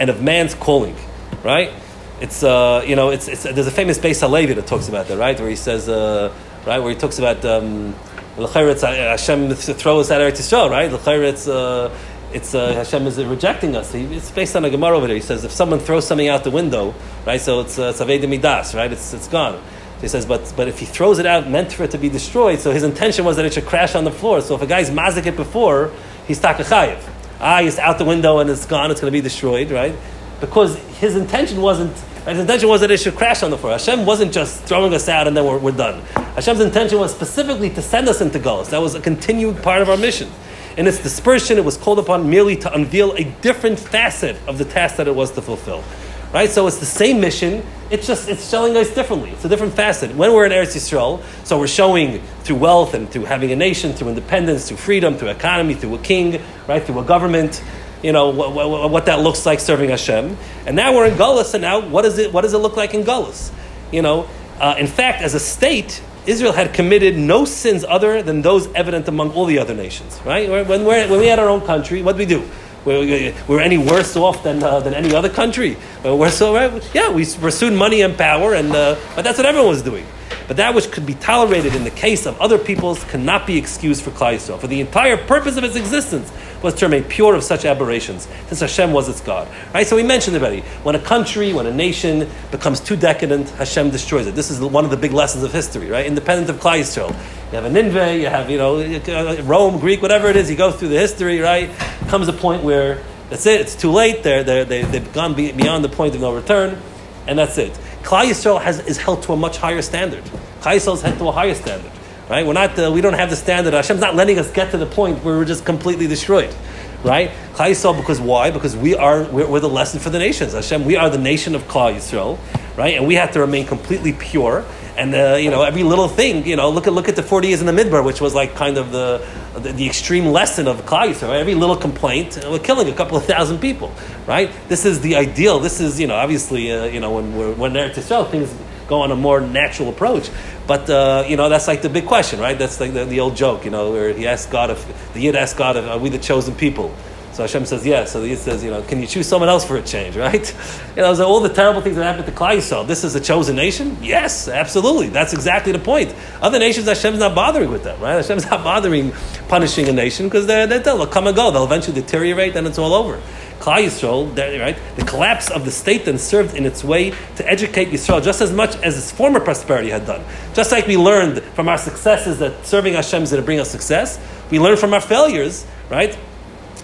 and 0.00 0.10
of 0.10 0.22
man's 0.22 0.54
calling, 0.54 0.96
right? 1.42 1.72
It's 2.20 2.42
uh, 2.42 2.84
you 2.86 2.96
know, 2.96 3.10
it's, 3.10 3.28
it's 3.28 3.42
there's 3.44 3.66
a 3.66 3.72
famous 3.72 3.98
Beis 3.98 4.20
Halevi 4.20 4.54
that 4.54 4.66
talks 4.66 4.88
about 4.88 5.08
that, 5.08 5.18
right? 5.18 5.38
Where 5.38 5.48
he 5.48 5.56
says, 5.56 5.88
uh, 5.88 6.32
right, 6.66 6.78
where 6.78 6.90
he 6.90 6.96
talks 6.96 7.18
about 7.18 7.44
um, 7.44 7.94
Hashem 8.36 9.54
throw 9.54 10.00
us 10.00 10.10
out 10.10 10.20
Eretz 10.20 10.40
Yisrael, 10.40 10.70
right? 10.70 10.92
It's 11.24 11.48
uh, 11.48 11.96
it's 12.32 12.54
uh, 12.54 12.74
Hashem 12.74 13.06
is 13.06 13.22
rejecting 13.22 13.76
us. 13.76 13.94
It's 13.94 14.30
based 14.30 14.56
on 14.56 14.64
a 14.64 14.70
Gemara 14.70 14.96
over 14.96 15.06
there. 15.06 15.16
He 15.16 15.22
says 15.22 15.44
if 15.44 15.52
someone 15.52 15.80
throws 15.80 16.06
something 16.06 16.28
out 16.28 16.44
the 16.44 16.50
window, 16.50 16.94
right? 17.26 17.40
So 17.40 17.60
it's 17.60 17.78
uh, 17.78 17.92
Saved 17.92 18.28
Midas, 18.28 18.74
right? 18.74 18.90
It's 18.90 19.12
it's 19.12 19.28
gone. 19.28 19.62
He 20.02 20.08
says, 20.08 20.26
but, 20.26 20.52
but 20.56 20.66
if 20.66 20.80
he 20.80 20.84
throws 20.84 21.20
it 21.20 21.26
out 21.26 21.48
meant 21.48 21.72
for 21.72 21.84
it 21.84 21.92
to 21.92 21.98
be 21.98 22.08
destroyed, 22.08 22.58
so 22.58 22.72
his 22.72 22.82
intention 22.82 23.24
was 23.24 23.36
that 23.36 23.44
it 23.44 23.54
should 23.54 23.66
crash 23.66 23.94
on 23.94 24.02
the 24.02 24.10
floor. 24.10 24.40
So 24.40 24.56
if 24.56 24.60
a 24.60 24.66
guy's 24.66 24.90
mazik 24.90 25.26
it 25.26 25.36
before, 25.36 25.92
he's 26.26 26.40
takachayev. 26.40 27.00
Ah, 27.40 27.60
it's 27.60 27.78
out 27.78 27.98
the 27.98 28.04
window 28.04 28.40
and 28.40 28.50
it's 28.50 28.66
gone, 28.66 28.90
it's 28.90 29.00
going 29.00 29.12
to 29.12 29.16
be 29.16 29.22
destroyed, 29.22 29.70
right? 29.70 29.94
Because 30.40 30.76
his 30.98 31.14
intention 31.14 31.62
wasn't, 31.62 31.96
his 32.26 32.40
intention 32.40 32.68
was 32.68 32.80
that 32.80 32.90
it 32.90 32.98
should 32.98 33.14
crash 33.14 33.44
on 33.44 33.52
the 33.52 33.56
floor. 33.56 33.72
Hashem 33.72 34.04
wasn't 34.04 34.32
just 34.32 34.64
throwing 34.64 34.92
us 34.92 35.08
out 35.08 35.28
and 35.28 35.36
then 35.36 35.46
we're, 35.46 35.58
we're 35.58 35.70
done. 35.70 36.00
Hashem's 36.34 36.60
intention 36.60 36.98
was 36.98 37.14
specifically 37.14 37.70
to 37.70 37.80
send 37.80 38.08
us 38.08 38.20
into 38.20 38.40
Golos. 38.40 38.70
That 38.70 38.82
was 38.82 38.96
a 38.96 39.00
continued 39.00 39.62
part 39.62 39.82
of 39.82 39.88
our 39.88 39.96
mission. 39.96 40.28
In 40.76 40.88
its 40.88 41.00
dispersion, 41.00 41.58
it 41.58 41.64
was 41.64 41.76
called 41.76 42.00
upon 42.00 42.28
merely 42.28 42.56
to 42.56 42.72
unveil 42.72 43.12
a 43.12 43.24
different 43.42 43.78
facet 43.78 44.36
of 44.48 44.58
the 44.58 44.64
task 44.64 44.96
that 44.96 45.06
it 45.06 45.14
was 45.14 45.30
to 45.32 45.42
fulfill. 45.42 45.84
Right? 46.32 46.50
So 46.50 46.66
it's 46.66 46.78
the 46.78 46.86
same 46.86 47.20
mission, 47.20 47.62
it's 47.90 48.06
just 48.06 48.28
it's 48.28 48.48
showing 48.48 48.74
us 48.76 48.94
differently. 48.94 49.30
It's 49.30 49.44
a 49.44 49.50
different 49.50 49.74
facet. 49.74 50.16
When 50.16 50.32
we're 50.32 50.46
in 50.46 50.52
Eretz 50.52 50.74
Yisrael, 50.74 51.22
so 51.44 51.58
we're 51.58 51.66
showing 51.66 52.22
through 52.42 52.56
wealth 52.56 52.94
and 52.94 53.08
through 53.08 53.26
having 53.26 53.52
a 53.52 53.56
nation, 53.56 53.92
through 53.92 54.08
independence, 54.08 54.68
through 54.68 54.78
freedom, 54.78 55.16
through 55.16 55.28
economy, 55.28 55.74
through 55.74 55.94
a 55.96 55.98
king, 55.98 56.40
right? 56.66 56.82
Through 56.82 57.00
a 57.00 57.04
government, 57.04 57.62
you 58.02 58.12
know, 58.12 58.30
what, 58.30 58.52
what, 58.52 58.90
what 58.90 59.06
that 59.06 59.20
looks 59.20 59.44
like 59.44 59.60
serving 59.60 59.90
Hashem. 59.90 60.36
And 60.66 60.74
now 60.74 60.94
we're 60.94 61.06
in 61.06 61.18
Gullus, 61.18 61.52
and 61.52 61.60
now 61.60 61.86
what, 61.86 62.06
is 62.06 62.16
it, 62.18 62.32
what 62.32 62.40
does 62.42 62.54
it 62.54 62.58
look 62.58 62.76
like 62.76 62.94
in 62.94 63.04
Gullus? 63.04 63.52
You 63.92 64.00
know, 64.00 64.26
uh, 64.58 64.74
in 64.78 64.86
fact, 64.86 65.22
as 65.22 65.34
a 65.34 65.40
state, 65.40 66.02
Israel 66.26 66.52
had 66.52 66.72
committed 66.72 67.18
no 67.18 67.44
sins 67.44 67.84
other 67.84 68.22
than 68.22 68.42
those 68.42 68.72
evident 68.74 69.08
among 69.08 69.32
all 69.32 69.44
the 69.44 69.58
other 69.58 69.74
nations, 69.74 70.20
right? 70.24 70.48
When, 70.48 70.84
when 70.84 71.10
we 71.20 71.26
had 71.26 71.38
our 71.38 71.48
own 71.48 71.60
country, 71.62 72.02
what 72.02 72.16
did 72.16 72.28
we 72.28 72.34
do? 72.34 72.48
We're, 72.84 73.34
we're 73.46 73.60
any 73.60 73.78
worse 73.78 74.16
off 74.16 74.42
than, 74.42 74.62
uh, 74.62 74.80
than 74.80 74.94
any 74.94 75.14
other 75.14 75.28
country. 75.28 75.76
We're 76.04 76.30
so, 76.30 76.54
right? 76.54 76.94
Yeah, 76.94 77.10
we 77.10 77.24
pursued 77.24 77.72
money 77.72 78.02
and 78.02 78.16
power, 78.16 78.54
and, 78.54 78.72
uh, 78.72 78.96
but 79.14 79.22
that's 79.22 79.38
what 79.38 79.46
everyone 79.46 79.70
was 79.70 79.82
doing. 79.82 80.06
But 80.48 80.56
that 80.56 80.74
which 80.74 80.90
could 80.90 81.06
be 81.06 81.14
tolerated 81.14 81.74
in 81.74 81.84
the 81.84 81.90
case 81.90 82.26
of 82.26 82.38
other 82.40 82.58
peoples 82.58 83.04
cannot 83.04 83.46
be 83.46 83.56
excused 83.56 84.02
for 84.02 84.10
Klal 84.10 84.34
Yisrael. 84.34 84.58
For 84.58 84.66
the 84.66 84.80
entire 84.80 85.16
purpose 85.16 85.56
of 85.56 85.64
its 85.64 85.76
existence 85.76 86.32
was 86.62 86.74
to 86.74 86.86
remain 86.86 87.04
pure 87.04 87.34
of 87.34 87.44
such 87.44 87.64
aberrations, 87.64 88.28
since 88.48 88.60
Hashem 88.60 88.92
was 88.92 89.08
its 89.08 89.20
God. 89.20 89.48
Right? 89.72 89.86
So 89.86 89.96
we 89.96 90.02
mentioned 90.02 90.36
already, 90.36 90.60
when 90.82 90.94
a 90.94 91.00
country, 91.00 91.52
when 91.52 91.66
a 91.66 91.72
nation 91.72 92.28
becomes 92.50 92.80
too 92.80 92.96
decadent, 92.96 93.50
Hashem 93.50 93.90
destroys 93.90 94.26
it. 94.26 94.34
This 94.34 94.50
is 94.50 94.60
one 94.60 94.84
of 94.84 94.90
the 94.90 94.96
big 94.96 95.12
lessons 95.12 95.44
of 95.44 95.52
history, 95.52 95.88
right? 95.88 96.06
Independent 96.06 96.50
of 96.50 96.56
Klal 96.56 96.80
Yisrael. 96.80 97.10
You 97.52 97.56
have 97.56 97.64
a 97.64 97.70
Nineveh, 97.70 98.16
you 98.16 98.26
have, 98.28 98.50
you 98.50 98.58
know, 98.58 99.36
Rome, 99.42 99.78
Greek, 99.78 100.02
whatever 100.02 100.28
it 100.28 100.36
is, 100.36 100.50
you 100.50 100.56
go 100.56 100.70
through 100.72 100.88
the 100.88 100.98
history, 100.98 101.40
right? 101.40 101.70
Comes 102.12 102.28
a 102.28 102.34
point 102.34 102.62
where 102.62 103.02
that's 103.30 103.46
it, 103.46 103.62
it's 103.62 103.74
too 103.74 103.90
late, 103.90 104.22
they're, 104.22 104.44
they're, 104.44 104.66
they, 104.66 104.82
they've 104.82 105.12
gone 105.14 105.32
beyond 105.32 105.82
the 105.82 105.88
point 105.88 106.14
of 106.14 106.20
no 106.20 106.34
return, 106.34 106.78
and 107.26 107.38
that's 107.38 107.56
it. 107.56 107.72
Klal 108.02 108.26
Yisrael 108.26 108.60
has, 108.60 108.80
is 108.80 108.98
held 108.98 109.22
to 109.22 109.32
a 109.32 109.36
much 109.38 109.56
higher 109.56 109.80
standard. 109.80 110.22
Klal 110.60 110.76
Yisrael 110.76 110.92
is 110.92 111.00
held 111.00 111.16
to 111.16 111.28
a 111.28 111.32
higher 111.32 111.54
standard. 111.54 111.90
Right? 112.28 112.46
We're 112.46 112.52
not, 112.52 112.78
uh, 112.78 112.92
we 112.92 113.00
don't 113.00 113.14
have 113.14 113.30
the 113.30 113.36
standard. 113.36 113.72
Hashem's 113.72 114.02
not 114.02 114.14
letting 114.14 114.38
us 114.38 114.50
get 114.50 114.72
to 114.72 114.76
the 114.76 114.84
point 114.84 115.24
where 115.24 115.38
we're 115.38 115.46
just 115.46 115.64
completely 115.64 116.06
destroyed. 116.06 116.54
Right? 117.02 117.30
Klal 117.54 117.70
Yisrael, 117.70 117.96
because 117.96 118.20
why? 118.20 118.50
Because 118.50 118.76
we 118.76 118.94
are, 118.94 119.22
we're, 119.22 119.48
we're, 119.48 119.60
the 119.60 119.70
lesson 119.70 119.98
for 119.98 120.10
the 120.10 120.18
nations. 120.18 120.52
Hashem, 120.52 120.84
we 120.84 120.96
are 120.96 121.08
the 121.08 121.16
nation 121.16 121.54
of 121.54 121.62
Klal 121.62 121.94
Yisrael. 121.94 122.38
Right? 122.76 122.94
And 122.94 123.06
we 123.06 123.14
have 123.14 123.32
to 123.32 123.40
remain 123.40 123.66
completely 123.66 124.12
pure. 124.12 124.66
And, 124.96 125.14
uh, 125.14 125.36
you 125.36 125.50
know, 125.50 125.62
every 125.62 125.82
little 125.82 126.08
thing, 126.08 126.46
you 126.46 126.56
know, 126.56 126.68
look 126.68 126.86
at, 126.86 126.92
look 126.92 127.08
at 127.08 127.16
the 127.16 127.22
40 127.22 127.48
years 127.48 127.60
in 127.60 127.66
the 127.66 127.72
Midbar, 127.72 128.04
which 128.04 128.20
was 128.20 128.34
like 128.34 128.54
kind 128.54 128.76
of 128.76 128.92
the, 128.92 129.26
the, 129.54 129.72
the 129.72 129.86
extreme 129.86 130.26
lesson 130.26 130.68
of 130.68 130.84
Klal? 130.84 131.22
Every 131.22 131.54
little 131.54 131.76
complaint, 131.76 132.38
we're 132.44 132.58
killing 132.58 132.88
a 132.88 132.94
couple 132.94 133.16
of 133.16 133.24
thousand 133.24 133.58
people. 133.60 133.92
Right? 134.26 134.50
This 134.68 134.84
is 134.84 135.00
the 135.00 135.16
ideal. 135.16 135.60
This 135.60 135.80
is, 135.80 135.98
you 135.98 136.06
know, 136.06 136.14
obviously, 136.14 136.70
uh, 136.70 136.84
you 136.84 137.00
know, 137.00 137.12
when 137.12 137.36
we're, 137.36 137.54
when 137.54 137.72
they're 137.72 137.92
to 137.92 138.00
Yisrael, 138.00 138.30
things 138.30 138.54
go 138.88 139.00
on 139.00 139.10
a 139.10 139.16
more 139.16 139.40
natural 139.40 139.88
approach. 139.88 140.30
But 140.66 140.88
uh, 140.88 141.24
you 141.26 141.36
know, 141.36 141.48
that's 141.48 141.66
like 141.66 141.82
the 141.82 141.88
big 141.88 142.06
question, 142.06 142.38
right? 142.38 142.58
That's 142.58 142.78
like 142.78 142.92
the, 142.92 143.04
the, 143.04 143.20
old 143.20 143.36
joke, 143.36 143.64
you 143.64 143.70
know, 143.70 143.90
where 143.90 144.12
he 144.12 144.26
asks 144.26 144.50
God 144.50 144.70
if 144.70 145.12
the 145.14 145.20
Yid 145.20 145.34
asks 145.34 145.58
God 145.58 145.76
if 145.76 145.84
are 145.86 145.98
we 145.98 146.08
the 146.08 146.18
chosen 146.18 146.54
people. 146.54 146.94
So 147.32 147.42
Hashem 147.44 147.64
says 147.64 147.86
yes. 147.86 148.12
So 148.12 148.22
Yid 148.24 148.38
says, 148.38 148.62
you 148.62 148.70
know, 148.70 148.82
can 148.82 149.00
you 149.00 149.06
choose 149.06 149.26
someone 149.26 149.48
else 149.48 149.64
for 149.64 149.76
a 149.76 149.82
change, 149.82 150.16
right? 150.28 150.54
You 150.96 151.02
know, 151.02 151.14
so 151.14 151.26
all 151.26 151.40
the 151.40 151.48
terrible 151.48 151.80
things 151.80 151.96
that 151.96 152.04
happened 152.04 152.26
to 152.26 152.32
Klal 152.32 152.56
Yisrael. 152.56 152.86
This 152.86 153.04
is 153.04 153.14
a 153.14 153.20
chosen 153.20 153.56
nation. 153.56 153.96
Yes, 154.02 154.48
absolutely. 154.48 155.08
That's 155.08 155.32
exactly 155.32 155.72
the 155.72 155.78
point. 155.78 156.14
Other 156.42 156.58
nations, 156.58 156.86
Hashem's 156.86 157.20
not 157.20 157.34
bothering 157.34 157.70
with 157.70 157.84
them, 157.84 157.98
right? 158.00 158.16
Hashem's 158.16 158.44
not 158.50 158.62
bothering 158.62 159.12
punishing 159.48 159.88
a 159.88 159.92
nation 159.92 160.26
because 160.26 160.46
they're, 160.46 160.66
they're, 160.66 160.80
they'll 160.80 161.06
come 161.06 161.26
and 161.26 161.34
go. 161.34 161.50
They'll 161.50 161.64
eventually 161.64 161.98
deteriorate, 162.00 162.54
and 162.54 162.66
it's 162.66 162.78
all 162.78 162.92
over. 162.92 163.20
Klal 163.60 163.84
Yisrael, 163.84 164.60
right? 164.60 164.76
The 164.96 165.04
collapse 165.04 165.48
of 165.48 165.64
the 165.64 165.70
state 165.70 166.04
then 166.04 166.18
served 166.18 166.56
in 166.56 166.66
its 166.66 166.82
way 166.82 167.14
to 167.36 167.48
educate 167.48 167.90
Yisrael 167.90 168.22
just 168.22 168.40
as 168.40 168.52
much 168.52 168.74
as 168.82 168.98
its 168.98 169.12
former 169.12 169.38
prosperity 169.38 169.88
had 169.88 170.04
done. 170.04 170.22
Just 170.52 170.72
like 170.72 170.86
we 170.86 170.96
learned 170.96 171.40
from 171.54 171.68
our 171.68 171.78
successes 171.78 172.40
that 172.40 172.66
serving 172.66 172.94
Hashem 172.94 173.22
is 173.22 173.30
going 173.30 173.40
to 173.40 173.46
bring 173.46 173.60
us 173.60 173.70
success, 173.70 174.18
we 174.50 174.58
learn 174.58 174.76
from 174.76 174.92
our 174.92 175.00
failures, 175.00 175.64
right? 175.88 176.18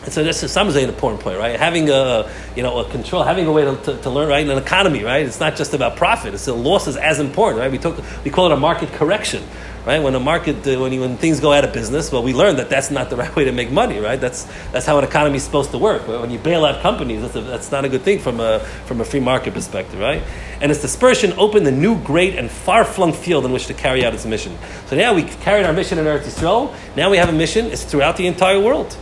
And 0.09 0.13
so 0.15 0.25
this 0.25 0.43
is 0.43 0.51
some 0.51 0.71
an 0.71 0.89
important 0.89 1.21
point, 1.21 1.39
right? 1.39 1.61
Having 1.61 1.91
a 1.91 2.33
you 2.57 2.63
know 2.63 2.79
a 2.79 2.89
control, 2.89 3.25
having 3.25 3.45
a 3.45 3.53
way 3.53 3.67
to, 3.67 3.77
to, 3.77 3.99
to, 3.99 4.09
learn, 4.09 4.31
right? 4.31 4.43
In 4.43 4.51
an 4.51 4.57
economy, 4.57 5.05
right? 5.05 5.27
It's 5.27 5.39
not 5.39 5.55
just 5.55 5.75
about 5.75 5.97
profit. 5.97 6.33
It's 6.33 6.49
loss 6.49 6.89
is 6.89 6.97
as 6.97 7.21
important, 7.21 7.61
right? 7.61 7.71
We 7.71 7.77
talk, 7.77 8.03
we 8.25 8.31
call 8.31 8.47
it 8.47 8.53
a 8.53 8.57
market 8.57 8.91
correction, 8.95 9.45
right? 9.85 10.03
When 10.03 10.15
a 10.15 10.19
market, 10.19 10.67
uh, 10.67 10.81
when, 10.81 10.95
you, 10.95 11.03
when 11.03 11.19
things 11.19 11.41
go 11.41 11.53
out 11.53 11.63
of 11.63 11.75
business, 11.75 12.11
well, 12.11 12.23
we 12.23 12.33
learned 12.33 12.59
that 12.59 12.71
that's 12.71 12.91
not 12.91 13.11
the 13.11 13.17
right 13.23 13.37
way 13.37 13.45
to 13.45 13.53
make 13.53 13.71
money, 13.71 13.99
right? 13.99 14.19
That's, 14.19 14.45
that's 14.73 14.87
how 14.87 14.97
an 14.97 15.05
economy 15.05 15.37
is 15.37 15.43
supposed 15.43 15.73
to 15.73 15.79
work. 15.79 16.09
When 16.09 16.31
you 16.31 16.39
bail 16.39 16.65
out 16.65 16.81
companies, 16.81 17.21
that's, 17.21 17.37
a, 17.37 17.43
that's 17.43 17.71
not 17.71 17.85
a 17.85 17.91
good 17.91 18.01
thing 18.01 18.19
from 18.19 18.41
a, 18.41 18.61
from 18.87 19.03
a 19.03 19.05
free 19.05 19.21
market 19.21 19.53
perspective, 19.53 20.01
right? 20.01 20.23
And 20.63 20.73
its 20.73 20.81
dispersion 20.81 21.35
opened 21.37 21.67
the 21.67 21.71
new, 21.71 22.01
great, 22.01 22.35
and 22.35 22.51
far-flung 22.51 23.13
field 23.13 23.45
in 23.45 23.53
which 23.53 23.67
to 23.67 23.75
carry 23.75 24.07
out 24.07 24.15
its 24.15 24.25
mission. 24.25 24.57
So 24.87 24.97
now 24.97 25.13
we 25.13 25.25
carried 25.25 25.67
our 25.67 25.75
mission 25.75 25.99
in 25.99 26.07
Eretz 26.07 26.23
Yisrael. 26.23 26.75
Now 26.97 27.11
we 27.11 27.19
have 27.19 27.29
a 27.29 27.33
mission. 27.33 27.67
It's 27.67 27.85
throughout 27.85 28.17
the 28.17 28.27
entire 28.27 28.59
world, 28.59 28.97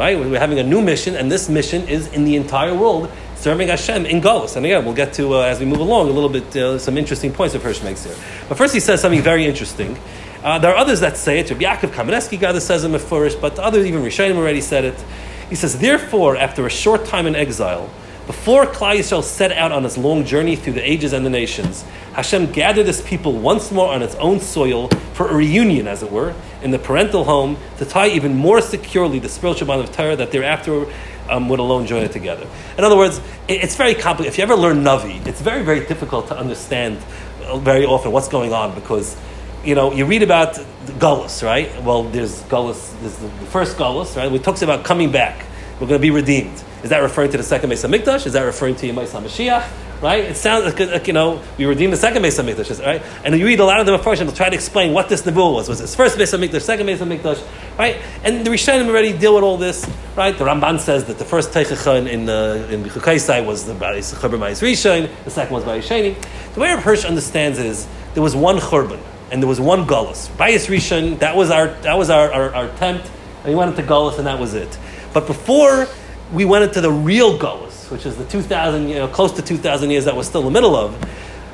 right? 0.00 0.18
We're 0.18 0.38
having 0.38 0.58
a 0.58 0.62
new 0.62 0.80
mission, 0.80 1.14
and 1.14 1.30
this 1.30 1.50
mission 1.50 1.86
is 1.86 2.10
in 2.14 2.24
the 2.24 2.34
entire 2.34 2.74
world, 2.74 3.12
serving 3.36 3.68
Hashem 3.68 4.06
in 4.06 4.22
Golos. 4.22 4.56
And 4.56 4.64
again, 4.64 4.82
we'll 4.86 4.94
get 4.94 5.12
to, 5.14 5.34
uh, 5.34 5.42
as 5.42 5.60
we 5.60 5.66
move 5.66 5.80
along, 5.80 6.08
a 6.08 6.12
little 6.12 6.30
bit, 6.30 6.56
uh, 6.56 6.78
some 6.78 6.96
interesting 6.96 7.34
points 7.34 7.52
that 7.52 7.60
Hirsch 7.60 7.82
makes 7.82 8.04
here. 8.04 8.16
But 8.48 8.56
first 8.56 8.72
he 8.72 8.80
says 8.80 9.02
something 9.02 9.20
very 9.20 9.44
interesting. 9.44 9.98
Uh, 10.42 10.58
there 10.58 10.72
are 10.72 10.76
others 10.78 11.00
that 11.00 11.18
say 11.18 11.40
it. 11.40 11.50
Rabbi 11.50 11.64
Yaakov 11.64 11.90
Kamenetsky 11.90 12.40
got 12.40 12.60
says 12.62 12.82
it 12.82 12.90
Mefurish, 12.90 13.38
but 13.38 13.58
others, 13.58 13.84
even 13.84 14.00
Rishonim 14.00 14.36
already 14.36 14.62
said 14.62 14.86
it. 14.86 15.04
He 15.50 15.54
says, 15.54 15.78
therefore, 15.78 16.34
after 16.38 16.64
a 16.64 16.70
short 16.70 17.04
time 17.04 17.26
in 17.26 17.36
exile, 17.36 17.90
before 18.26 18.64
Klal 18.64 18.96
Yisrael 18.96 19.22
set 19.22 19.52
out 19.52 19.70
on 19.70 19.84
its 19.84 19.98
long 19.98 20.24
journey 20.24 20.56
through 20.56 20.74
the 20.74 20.90
ages 20.90 21.12
and 21.12 21.26
the 21.26 21.30
nations, 21.30 21.84
Hashem 22.14 22.52
gathered 22.52 22.86
His 22.86 23.02
people 23.02 23.34
once 23.34 23.70
more 23.70 23.92
on 23.92 24.00
its 24.00 24.14
own 24.14 24.40
soil 24.40 24.88
for 25.12 25.28
a 25.28 25.34
reunion, 25.34 25.86
as 25.86 26.02
it 26.02 26.10
were, 26.10 26.32
in 26.62 26.70
the 26.70 26.78
parental 26.78 27.24
home 27.24 27.56
to 27.78 27.84
tie 27.84 28.08
even 28.08 28.34
more 28.34 28.60
securely 28.60 29.18
the 29.18 29.28
spiritual 29.28 29.66
bond 29.66 29.82
of 29.82 29.92
Torah 29.92 30.16
that 30.16 30.30
thereafter 30.30 30.86
um, 31.28 31.48
would 31.48 31.60
alone 31.60 31.86
join 31.86 32.02
it 32.02 32.12
together. 32.12 32.46
In 32.76 32.84
other 32.84 32.96
words, 32.96 33.18
it, 33.48 33.64
it's 33.64 33.76
very 33.76 33.94
complicated. 33.94 34.34
If 34.34 34.38
you 34.38 34.44
ever 34.44 34.56
learn 34.56 34.78
Navi, 34.82 35.24
it's 35.26 35.40
very, 35.40 35.62
very 35.62 35.86
difficult 35.86 36.28
to 36.28 36.36
understand 36.36 36.98
uh, 37.44 37.58
very 37.58 37.84
often 37.84 38.12
what's 38.12 38.28
going 38.28 38.52
on 38.52 38.74
because 38.74 39.16
you 39.64 39.74
know, 39.74 39.92
you 39.92 40.06
read 40.06 40.22
about 40.22 40.54
Gullus, 40.98 41.42
right? 41.42 41.82
Well, 41.82 42.04
there's 42.04 42.42
Gullus, 42.44 42.98
there's 43.00 43.16
the 43.16 43.28
first 43.46 43.76
Gullus, 43.76 44.16
right? 44.16 44.30
Which 44.30 44.42
talks 44.42 44.62
about 44.62 44.84
coming 44.84 45.12
back. 45.12 45.44
We're 45.74 45.86
going 45.86 45.98
to 46.00 46.02
be 46.02 46.10
redeemed. 46.10 46.62
Is 46.82 46.90
that 46.90 46.98
referring 46.98 47.30
to 47.32 47.36
the 47.36 47.42
second 47.42 47.68
Mesa 47.68 47.86
Mikdash? 47.86 48.26
Is 48.26 48.32
that 48.32 48.42
referring 48.42 48.76
to 48.76 48.86
Yemais 48.86 49.08
HaMashiach? 49.08 49.68
Right? 50.00 50.24
It 50.24 50.36
sounds 50.36 50.64
like, 50.64 50.80
like, 50.80 51.06
you 51.08 51.12
know, 51.12 51.42
we 51.58 51.66
redeemed 51.66 51.92
the 51.92 51.98
second 51.98 52.22
Mesa 52.22 52.42
Mikdash, 52.42 52.84
right? 52.84 53.02
And 53.22 53.38
you 53.38 53.44
read 53.44 53.60
a 53.60 53.64
lot 53.66 53.80
of 53.80 53.86
the 53.86 53.92
and 53.92 54.20
they'll 54.20 54.32
try 54.32 54.48
to 54.48 54.54
explain 54.54 54.94
what 54.94 55.10
this 55.10 55.22
Nebuah 55.22 55.52
was. 55.52 55.68
Was 55.68 55.78
this 55.78 55.94
first 55.94 56.16
Mesa 56.16 56.38
Mikdash, 56.38 56.62
second 56.62 56.86
Mesa 56.86 57.04
Mikdash, 57.04 57.46
right? 57.78 57.96
And 58.24 58.46
the 58.46 58.50
Rishonim 58.50 58.88
already 58.88 59.12
deal 59.12 59.34
with 59.34 59.44
all 59.44 59.58
this, 59.58 59.86
right? 60.16 60.36
The 60.36 60.44
Ramban 60.44 60.80
says 60.80 61.04
that 61.04 61.18
the 61.18 61.24
first 61.26 61.50
Teichacha 61.50 62.08
in, 62.08 62.24
the 62.24 62.66
in, 62.70 62.82
in 62.82 62.90
Chukaisai 62.90 63.44
was 63.44 63.66
the 63.66 63.74
Churban 63.74 64.38
Bayis 64.38 64.62
Rishon, 64.62 65.10
the 65.24 65.30
second 65.30 65.54
was 65.54 65.64
Bayis 65.64 65.82
Sheni. 65.82 66.16
The 66.54 66.60
way 66.60 66.74
Hirsch 66.76 67.04
understands 67.04 67.58
is 67.58 67.86
there 68.14 68.22
was 68.22 68.34
one 68.34 68.56
Churban 68.56 69.00
and 69.30 69.42
there 69.42 69.48
was 69.48 69.60
one 69.60 69.86
Gullus. 69.86 70.28
Bayis 70.36 70.66
Rishon, 70.68 71.18
that 71.20 71.36
was 71.36 71.50
our 71.50 71.68
that 71.82 71.96
was 71.96 72.10
our, 72.10 72.32
our, 72.32 72.54
our 72.54 72.64
attempt, 72.66 73.10
and 73.42 73.52
we 73.52 73.54
went 73.54 73.70
into 73.70 73.82
Gullus, 73.82 74.18
and 74.18 74.26
that 74.26 74.38
was 74.38 74.54
it. 74.54 74.78
But 75.12 75.26
before 75.26 75.86
we 76.32 76.44
went 76.44 76.64
into 76.64 76.80
the 76.80 76.90
real 76.90 77.38
Gullus, 77.38 77.69
which 77.90 78.06
is 78.06 78.16
the 78.16 78.24
2,000, 78.24 78.88
you 78.88 78.94
know, 78.96 79.08
close 79.08 79.32
to 79.32 79.42
2,000 79.42 79.90
years 79.90 80.04
that 80.04 80.16
we're 80.16 80.22
still 80.22 80.40
in 80.40 80.46
the 80.46 80.52
middle 80.52 80.76
of, 80.76 80.96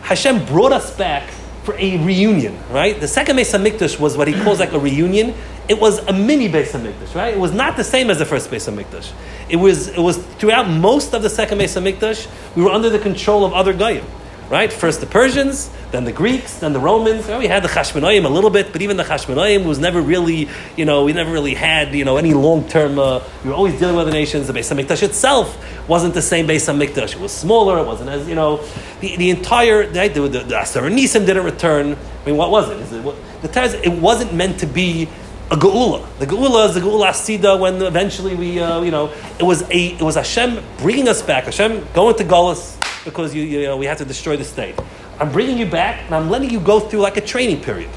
Hashem 0.03 0.45
brought 0.47 0.73
us 0.73 0.97
back 0.97 1.31
for 1.65 1.75
a 1.79 1.97
reunion, 2.05 2.57
right? 2.71 3.01
The 3.01 3.09
second 3.09 3.37
Beis 3.37 3.53
Hamikdash 3.53 3.99
was 3.99 4.17
what 4.17 4.29
he 4.29 4.35
calls 4.43 4.61
like 4.61 4.73
a 4.73 4.79
reunion. 4.79 5.35
It 5.69 5.81
was 5.81 5.99
a 5.99 6.13
mini 6.13 6.49
Beis 6.49 6.71
Hamikdash, 6.71 7.15
right? 7.15 7.35
It 7.35 7.41
was 7.41 7.53
not 7.53 7.77
the 7.77 7.83
same 7.83 8.09
as 8.09 8.19
the 8.21 8.25
first 8.25 8.51
Beis 8.51 8.73
Hamikdash. 8.73 9.13
It 9.49 9.57
was, 9.57 9.89
it 9.89 9.99
was 9.99 10.19
throughout 10.19 10.69
most 10.69 11.13
of 11.13 11.23
the 11.23 11.31
second 11.31 11.59
Beis 11.59 11.81
Hamikdash, 11.81 12.29
we 12.55 12.63
were 12.63 12.71
under 12.71 12.89
the 12.89 13.01
control 13.01 13.45
of 13.45 13.53
other 13.53 13.73
Goyim 13.73 14.05
right? 14.49 14.73
First 14.73 15.01
the 15.01 15.07
Persians, 15.07 15.71
then 15.91 16.05
the 16.05 16.13
Greeks, 16.13 16.59
then 16.59 16.73
the 16.73 16.81
Romans. 16.81 17.27
Well, 17.27 17.39
we 17.39 17.47
had 17.47 17.63
the 17.63 17.69
Chashmonaim 17.69 18.25
a 18.25 18.29
little 18.29 18.51
bit, 18.51 18.73
but 18.73 18.83
even 18.83 18.97
the 18.97 19.05
Chashmonaim 19.05 19.65
was 19.65 19.79
never 19.79 20.01
really, 20.01 20.49
you 20.77 20.85
know, 20.85 21.05
we 21.05 21.13
never 21.13 21.33
really 21.33 21.55
had, 21.55 21.95
you 21.95 22.05
know, 22.05 22.17
any 22.17 22.35
long 22.35 22.69
term. 22.69 22.99
Uh, 22.99 23.23
we 23.43 23.51
were 23.51 23.57
always 23.57 23.79
dealing 23.79 23.97
with 23.97 24.07
the 24.07 24.13
nations. 24.13 24.47
The 24.47 24.53
Beis 24.53 24.75
Hamikdash 24.75 25.03
itself 25.03 25.89
wasn't 25.89 26.15
the 26.15 26.23
same 26.23 26.47
Beis 26.47 26.73
Hamikdash. 26.73 27.15
It 27.15 27.21
was 27.21 27.33
smaller. 27.33 27.79
It 27.79 27.87
wasn't 27.87 28.11
as 28.11 28.29
you 28.29 28.35
know, 28.35 28.59
the, 29.01 29.17
the 29.17 29.31
entire 29.31 29.91
right, 29.91 30.13
the, 30.13 30.23
the, 30.23 30.41
the 30.41 30.61
Asar 30.61 30.83
Nisim 30.83 31.27
didn't 31.27 31.45
return. 31.45 31.97
I 32.23 32.27
mean, 32.27 32.37
what 32.37 32.51
was 32.51 32.71
it? 32.71 32.79
Is 32.79 32.93
it 32.93 33.03
what, 33.03 33.17
the 33.43 33.49
Taz, 33.49 33.75
it 33.85 33.93
wasn't 34.01 34.35
meant 34.35 34.61
to 34.61 34.67
be 34.67 35.09
a 35.51 35.57
geula. 35.57 36.07
The 36.19 36.27
geula 36.27 36.69
is 36.69 36.75
the 36.75 36.81
geula 36.81 37.11
asida 37.11 37.59
when 37.59 37.81
eventually 37.83 38.35
we, 38.35 38.61
uh, 38.61 38.83
you 38.83 38.91
know, 38.91 39.13
it 39.39 39.45
was 39.45 39.63
a 39.71 39.87
it 39.95 40.03
was 40.03 40.17
Hashem 40.17 40.63
bringing 40.79 41.09
us 41.09 41.23
back. 41.23 41.45
Hashem 41.45 41.87
going 41.95 42.17
to 42.17 42.25
Gullus 42.25 42.77
because 43.07 43.35
you, 43.35 43.43
you 43.43 43.63
know, 43.63 43.79
we 43.79 43.87
have 43.87 43.97
to 43.99 44.05
destroy 44.05 44.37
the 44.37 44.45
state. 44.45 44.75
I'm 45.19 45.33
bringing 45.33 45.57
you 45.57 45.65
back 45.65 46.03
and 46.05 46.15
I'm 46.15 46.29
letting 46.29 46.51
you 46.51 46.61
go 46.61 46.81
through 46.81 47.01
like 47.01 47.17
a 47.17 47.23
training 47.23 47.63
period. 47.63 47.89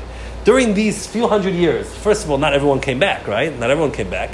During 0.45 0.73
these 0.73 1.05
few 1.05 1.27
hundred 1.27 1.55
years, 1.55 1.93
first 1.93 2.23
of 2.23 2.31
all, 2.31 2.37
not 2.37 2.53
everyone 2.53 2.79
came 2.79 2.99
back, 2.99 3.27
right? 3.27 3.53
Not 3.59 3.69
everyone 3.69 3.91
came 3.91 4.09
back. 4.09 4.31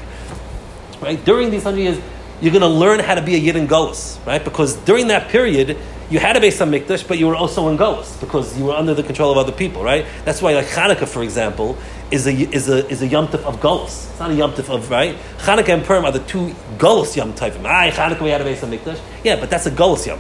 Right? 1.02 1.24
During 1.26 1.50
these 1.50 1.64
hundred 1.64 1.82
years, 1.82 2.00
you're 2.42 2.52
going 2.52 2.62
to 2.62 2.68
learn 2.68 3.00
how 3.00 3.16
to 3.16 3.22
be 3.22 3.34
a 3.34 3.40
Yid 3.40 3.56
in 3.56 3.68
Golis, 3.68 4.24
right? 4.28 4.44
Because 4.44 4.76
during 4.76 5.08
that 5.08 5.30
period, 5.30 5.78
you 6.10 6.20
had 6.20 6.38
a 6.38 6.40
Beis 6.40 6.64
Hamikdash, 6.64 7.08
but 7.08 7.18
you 7.18 7.28
were 7.28 7.36
also 7.36 7.70
in 7.70 7.78
Golis 7.78 8.20
because 8.20 8.56
you 8.58 8.66
were 8.66 8.74
under 8.74 8.94
the 8.94 9.02
control 9.02 9.32
of 9.32 9.38
other 9.38 9.52
people, 9.52 9.84
right? 9.84 10.06
That's 10.26 10.42
why, 10.42 10.54
like 10.54 10.68
Hanukkah, 10.68 11.08
for 11.08 11.24
example, 11.24 11.78
is 12.12 12.28
a 12.28 12.32
is 12.32 12.70
a 12.70 12.88
is 12.88 13.02
a 13.02 13.08
Yom 13.08 13.26
of 13.26 13.60
Golis. 13.60 14.12
It's 14.12 14.20
not 14.20 14.30
a 14.30 14.36
Yom 14.36 14.54
of 14.54 14.92
right. 14.92 15.16
Hanukkah 15.40 15.74
and 15.74 15.84
Purim 15.84 16.06
are 16.06 16.12
the 16.12 16.20
two 16.20 16.54
Golis 16.78 17.16
Yom 17.16 17.34
Tovim. 17.34 17.64
Ah, 17.66 17.90
Hanukkah 17.90 18.22
we 18.22 18.30
had 18.30 18.42
a 18.42 18.46
Beis 18.46 18.58
Hamikdash, 18.58 19.00
yeah, 19.24 19.40
but 19.40 19.50
that's 19.50 19.66
a 19.66 19.72
Golis 19.72 20.06
Yom 20.06 20.20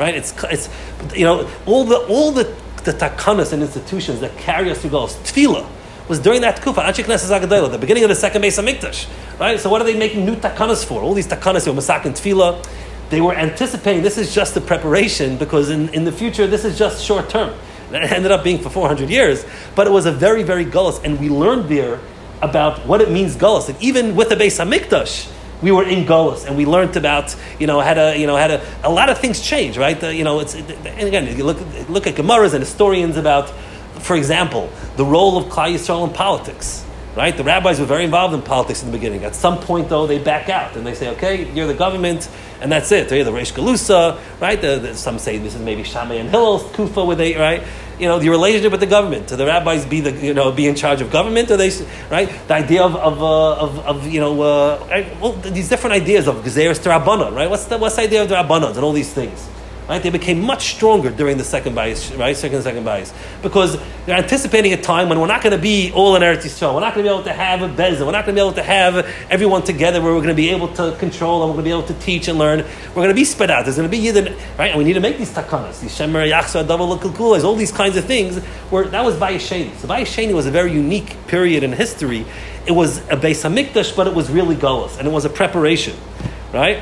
right? 0.00 0.14
It's, 0.14 0.34
it's 0.44 0.68
you 1.14 1.24
know, 1.24 1.48
all 1.66 1.84
the, 1.84 1.98
all 2.08 2.32
the, 2.32 2.44
the 2.84 2.92
takanas 2.92 3.52
and 3.52 3.62
institutions 3.62 4.20
that 4.20 4.36
carry 4.38 4.70
us 4.70 4.80
through 4.80 4.90
goals. 4.90 5.14
Tefillah 5.18 5.68
was 6.08 6.18
during 6.18 6.40
that 6.40 6.60
kufa, 6.60 6.80
Anshik 6.80 7.04
Knesset 7.04 7.70
the 7.70 7.78
beginning 7.78 8.02
of 8.02 8.08
the 8.08 8.16
second 8.16 8.42
Beis 8.42 8.60
Hamikdash, 8.60 9.06
right? 9.38 9.60
So 9.60 9.68
what 9.70 9.80
are 9.80 9.84
they 9.84 9.96
making 9.96 10.24
new 10.24 10.34
takanas 10.34 10.84
for? 10.84 11.02
All 11.02 11.14
these 11.14 11.28
takanas, 11.28 11.66
you 11.66 11.72
know, 11.72 11.78
Masak 11.78 12.06
and 12.06 12.14
Tefillah, 12.14 12.66
they 13.10 13.20
were 13.20 13.34
anticipating 13.34 14.02
this 14.02 14.16
is 14.16 14.34
just 14.34 14.54
the 14.54 14.60
preparation 14.60 15.36
because 15.36 15.68
in, 15.68 15.90
in 15.90 16.04
the 16.04 16.12
future 16.12 16.46
this 16.46 16.64
is 16.64 16.78
just 16.78 17.04
short 17.04 17.28
term. 17.28 17.56
It 17.92 17.94
ended 18.12 18.32
up 18.32 18.42
being 18.42 18.58
for 18.58 18.70
400 18.70 19.10
years, 19.10 19.44
but 19.74 19.86
it 19.86 19.90
was 19.90 20.06
a 20.06 20.12
very, 20.12 20.42
very 20.42 20.64
gullus, 20.64 21.04
and 21.04 21.20
we 21.20 21.28
learned 21.28 21.68
there 21.68 22.00
about 22.40 22.86
what 22.86 23.02
it 23.02 23.10
means 23.10 23.36
gullus. 23.36 23.68
And 23.68 23.80
even 23.82 24.16
with 24.16 24.30
the 24.30 24.36
Beis 24.36 24.64
Hamikdash, 24.64 25.30
we 25.62 25.72
were 25.72 25.84
in 25.84 26.06
Golis 26.06 26.46
and 26.46 26.56
we 26.56 26.66
learned 26.66 26.96
about, 26.96 27.36
you 27.58 27.66
know, 27.66 27.80
how 27.80 27.94
to, 27.94 28.18
you 28.18 28.26
know, 28.26 28.36
how 28.36 28.46
to, 28.46 28.64
a 28.82 28.90
lot 28.90 29.08
of 29.08 29.18
things 29.18 29.40
change, 29.40 29.76
right? 29.76 29.98
The, 29.98 30.14
you 30.14 30.24
know, 30.24 30.40
it's, 30.40 30.54
and 30.54 31.08
again, 31.08 31.36
you 31.36 31.44
look, 31.44 31.58
look 31.88 32.06
at 32.06 32.14
Gemaras 32.14 32.54
and 32.54 32.60
historians 32.60 33.16
about, 33.16 33.50
for 34.00 34.16
example, 34.16 34.70
the 34.96 35.04
role 35.04 35.36
of 35.36 35.46
Klal 35.46 35.74
Yisrael 35.74 36.08
in 36.08 36.14
politics, 36.14 36.84
right? 37.16 37.36
The 37.36 37.44
rabbis 37.44 37.80
were 37.80 37.86
very 37.86 38.04
involved 38.04 38.34
in 38.34 38.42
politics 38.42 38.82
in 38.82 38.90
the 38.90 38.96
beginning. 38.96 39.24
At 39.24 39.34
some 39.34 39.58
point, 39.58 39.88
though, 39.88 40.06
they 40.06 40.18
back 40.18 40.48
out 40.48 40.76
and 40.76 40.86
they 40.86 40.94
say, 40.94 41.10
okay, 41.10 41.50
you're 41.52 41.66
the 41.66 41.74
government, 41.74 42.28
and 42.60 42.70
that's 42.70 42.92
it. 42.92 43.08
They're 43.08 43.24
the 43.24 43.32
Reish 43.32 43.52
Galusa, 43.52 44.18
right? 44.40 44.60
The, 44.60 44.78
the, 44.78 44.94
some 44.94 45.18
say 45.18 45.38
this 45.38 45.54
is 45.54 45.60
maybe 45.60 45.82
Shammai 45.82 46.14
and 46.14 46.30
Hillel's 46.30 46.70
Kufa, 46.74 47.04
where 47.04 47.16
they, 47.16 47.36
right? 47.36 47.62
You 48.00 48.08
know, 48.08 48.18
the 48.18 48.30
relationship 48.30 48.72
with 48.72 48.80
the 48.80 48.86
government. 48.86 49.28
Do 49.28 49.36
the 49.36 49.46
rabbis 49.46 49.84
be 49.84 50.00
the, 50.00 50.12
you 50.12 50.34
know, 50.34 50.50
be 50.50 50.66
in 50.66 50.74
charge 50.74 51.00
of 51.00 51.10
government? 51.10 51.50
Or 51.50 51.56
they, 51.56 51.70
right? 52.10 52.28
The 52.48 52.54
idea 52.54 52.82
of, 52.82 52.96
of, 52.96 53.22
uh, 53.22 53.56
of, 53.56 53.78
of, 53.80 54.06
you 54.06 54.20
know, 54.20 54.40
uh, 54.40 55.04
well, 55.20 55.32
these 55.32 55.68
different 55.68 55.94
ideas 55.94 56.26
of 56.26 56.36
Gezeris 56.36 56.82
to 56.82 56.88
right? 57.34 57.48
What's 57.48 57.66
the, 57.66 57.78
what's 57.78 57.96
the 57.96 58.02
idea 58.02 58.22
of 58.22 58.28
the 58.28 58.38
and 58.76 58.84
all 58.84 58.92
these 58.92 59.12
things? 59.12 59.48
Right? 59.90 60.00
They 60.00 60.10
became 60.10 60.40
much 60.40 60.72
stronger 60.76 61.10
during 61.10 61.36
the 61.36 61.42
second 61.42 61.74
bias, 61.74 62.12
right? 62.12 62.36
Second 62.36 62.62
second 62.62 62.84
bias. 62.84 63.12
Because 63.42 63.76
they're 64.06 64.16
anticipating 64.16 64.72
a 64.72 64.80
time 64.80 65.08
when 65.08 65.18
we're 65.18 65.26
not 65.26 65.42
going 65.42 65.50
to 65.50 65.60
be 65.60 65.90
all 65.90 66.14
in 66.14 66.22
Eretz 66.22 66.44
Yisrael. 66.44 66.74
We're 66.74 66.80
not 66.80 66.94
going 66.94 67.04
to 67.04 67.10
be 67.10 67.12
able 67.12 67.24
to 67.24 67.32
have 67.32 67.62
a 67.62 67.68
bezah. 67.68 68.06
We're 68.06 68.12
not 68.12 68.24
going 68.24 68.36
to 68.36 68.40
be 68.40 68.46
able 68.46 68.52
to 68.52 68.62
have 68.62 68.98
everyone 69.30 69.64
together 69.64 70.00
where 70.00 70.12
we're 70.12 70.20
going 70.20 70.28
to 70.28 70.34
be 70.34 70.50
able 70.50 70.68
to 70.74 70.94
control 71.00 71.42
and 71.42 71.50
we're 71.50 71.60
going 71.60 71.64
to 71.64 71.70
be 71.70 71.76
able 71.76 71.88
to 71.88 72.04
teach 72.04 72.28
and 72.28 72.38
learn. 72.38 72.60
We're 72.90 73.02
going 73.02 73.08
to 73.08 73.14
be 73.14 73.24
spread 73.24 73.50
out. 73.50 73.64
There's 73.64 73.78
going 73.78 73.90
to 73.90 73.96
be 73.96 74.00
Yidden, 74.00 74.38
right? 74.56 74.68
And 74.70 74.78
we 74.78 74.84
need 74.84 74.92
to 74.92 75.00
make 75.00 75.18
these 75.18 75.32
takanas, 75.32 75.80
these 75.80 75.90
shemer 75.90 76.24
yachsa, 76.30 76.68
double 76.68 76.96
kukulas, 76.96 77.42
all 77.42 77.56
these 77.56 77.72
kinds 77.72 77.96
of 77.96 78.04
things. 78.04 78.38
Where 78.70 78.84
that 78.84 79.04
was 79.04 79.16
Bayis 79.16 79.38
Sheni. 79.38 79.74
So 79.78 79.88
Bayis 79.88 80.02
Sheni 80.02 80.32
was 80.32 80.46
a 80.46 80.52
very 80.52 80.72
unique 80.72 81.16
period 81.26 81.64
in 81.64 81.72
history. 81.72 82.26
It 82.64 82.72
was 82.72 82.98
a 83.08 83.16
Beis 83.16 83.42
Hamikdash, 83.42 83.96
but 83.96 84.06
it 84.06 84.14
was 84.14 84.30
really 84.30 84.54
Golas, 84.54 84.98
and 84.98 85.08
it 85.08 85.10
was 85.10 85.24
a 85.24 85.30
preparation, 85.30 85.96
right? 86.52 86.80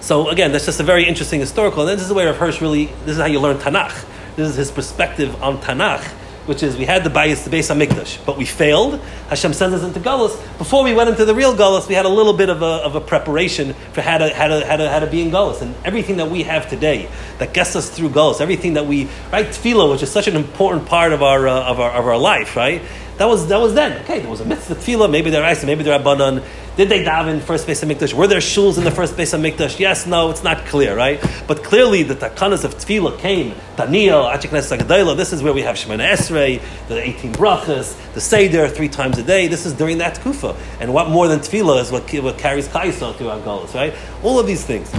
So 0.00 0.28
again, 0.28 0.52
that's 0.52 0.66
just 0.66 0.80
a 0.80 0.82
very 0.82 1.06
interesting 1.06 1.40
historical. 1.40 1.86
And 1.86 1.98
this 1.98 2.06
is 2.06 2.12
where 2.12 2.28
of 2.28 2.36
Hirsch 2.36 2.60
really, 2.60 2.86
this 3.04 3.16
is 3.16 3.18
how 3.18 3.26
you 3.26 3.38
learn 3.38 3.58
Tanakh. 3.58 4.06
This 4.36 4.48
is 4.48 4.56
his 4.56 4.70
perspective 4.70 5.42
on 5.42 5.58
Tanakh, 5.58 6.02
which 6.46 6.62
is 6.62 6.76
we 6.76 6.86
had 6.86 7.04
the 7.04 7.10
bias, 7.10 7.44
the 7.44 7.50
Beis 7.50 7.68
Hamikdash, 7.74 8.24
but 8.24 8.38
we 8.38 8.46
failed. 8.46 8.98
Hashem 9.28 9.52
sends 9.52 9.74
us 9.74 9.82
into 9.82 10.00
Gullus. 10.00 10.36
Before 10.56 10.82
we 10.82 10.94
went 10.94 11.10
into 11.10 11.26
the 11.26 11.34
real 11.34 11.54
Gullus, 11.54 11.86
we 11.86 11.94
had 11.94 12.06
a 12.06 12.10
little 12.10 12.32
bit 12.32 12.48
of 12.48 12.62
a, 12.62 12.64
of 12.64 12.94
a 12.94 13.00
preparation 13.00 13.74
for 13.92 14.00
how 14.00 14.18
to, 14.18 14.32
how, 14.34 14.46
to, 14.46 14.66
how, 14.66 14.76
to, 14.76 14.88
how 14.88 15.00
to 15.00 15.06
be 15.06 15.20
in 15.20 15.30
Gullus. 15.30 15.60
And 15.60 15.74
everything 15.84 16.16
that 16.16 16.30
we 16.30 16.44
have 16.44 16.70
today 16.70 17.10
that 17.38 17.52
gets 17.52 17.76
us 17.76 17.90
through 17.90 18.10
Gullus, 18.10 18.40
everything 18.40 18.74
that 18.74 18.86
we, 18.86 19.04
right, 19.30 19.46
Tefillah, 19.46 19.90
which 19.90 20.02
is 20.02 20.10
such 20.10 20.28
an 20.28 20.36
important 20.36 20.86
part 20.86 21.12
of 21.12 21.22
our, 21.22 21.46
uh, 21.46 21.62
of 21.64 21.78
our, 21.78 21.90
of 21.90 22.06
our 22.06 22.18
life, 22.18 22.56
right? 22.56 22.80
That 23.20 23.28
was 23.28 23.48
that 23.48 23.60
was 23.60 23.74
then. 23.74 24.00
Okay, 24.04 24.20
there 24.20 24.30
was 24.30 24.40
a 24.40 24.46
mitzvah 24.46 24.76
tefillah, 24.76 25.10
maybe 25.10 25.28
they're 25.28 25.44
ice, 25.44 25.62
maybe 25.62 25.82
they're 25.82 26.00
abanon. 26.00 26.42
Did 26.78 26.88
they 26.88 27.04
daven 27.04 27.42
first 27.42 27.66
Beis 27.66 27.84
Hamikdash? 27.86 28.14
Were 28.14 28.26
there 28.26 28.38
shuls 28.38 28.78
in 28.78 28.84
the 28.84 28.90
first 28.90 29.14
Beis 29.14 29.38
Hamikdash? 29.38 29.78
Yes, 29.78 30.06
no, 30.06 30.30
it's 30.30 30.42
not 30.42 30.64
clear, 30.64 30.96
right? 30.96 31.22
But 31.46 31.62
clearly 31.62 32.02
the 32.02 32.14
takanas 32.14 32.64
of 32.64 32.76
tefillah 32.76 33.18
came, 33.18 33.54
Daniel, 33.76 34.22
Achiknes 34.22 34.74
Sagadayla, 34.74 35.18
this 35.18 35.34
is 35.34 35.42
where 35.42 35.52
we 35.52 35.60
have 35.60 35.76
Shemoneh 35.76 36.14
Esrei, 36.14 36.62
the 36.88 37.06
18 37.06 37.34
brachas, 37.34 37.94
the 38.14 38.22
Seder 38.22 38.68
three 38.68 38.88
times 38.88 39.18
a 39.18 39.22
day. 39.22 39.48
This 39.48 39.66
is 39.66 39.74
during 39.74 39.98
that 39.98 40.18
kufa. 40.22 40.56
And 40.80 40.94
what 40.94 41.10
more 41.10 41.28
than 41.28 41.40
tefillah 41.40 41.82
is 41.82 41.92
what, 41.92 42.10
what 42.22 42.38
carries 42.38 42.68
Kaisel 42.68 43.14
through 43.16 43.26
Angolas, 43.26 43.74
right? 43.74 43.94
All 44.22 44.40
of 44.40 44.46
these 44.46 44.64
things. 44.64 44.90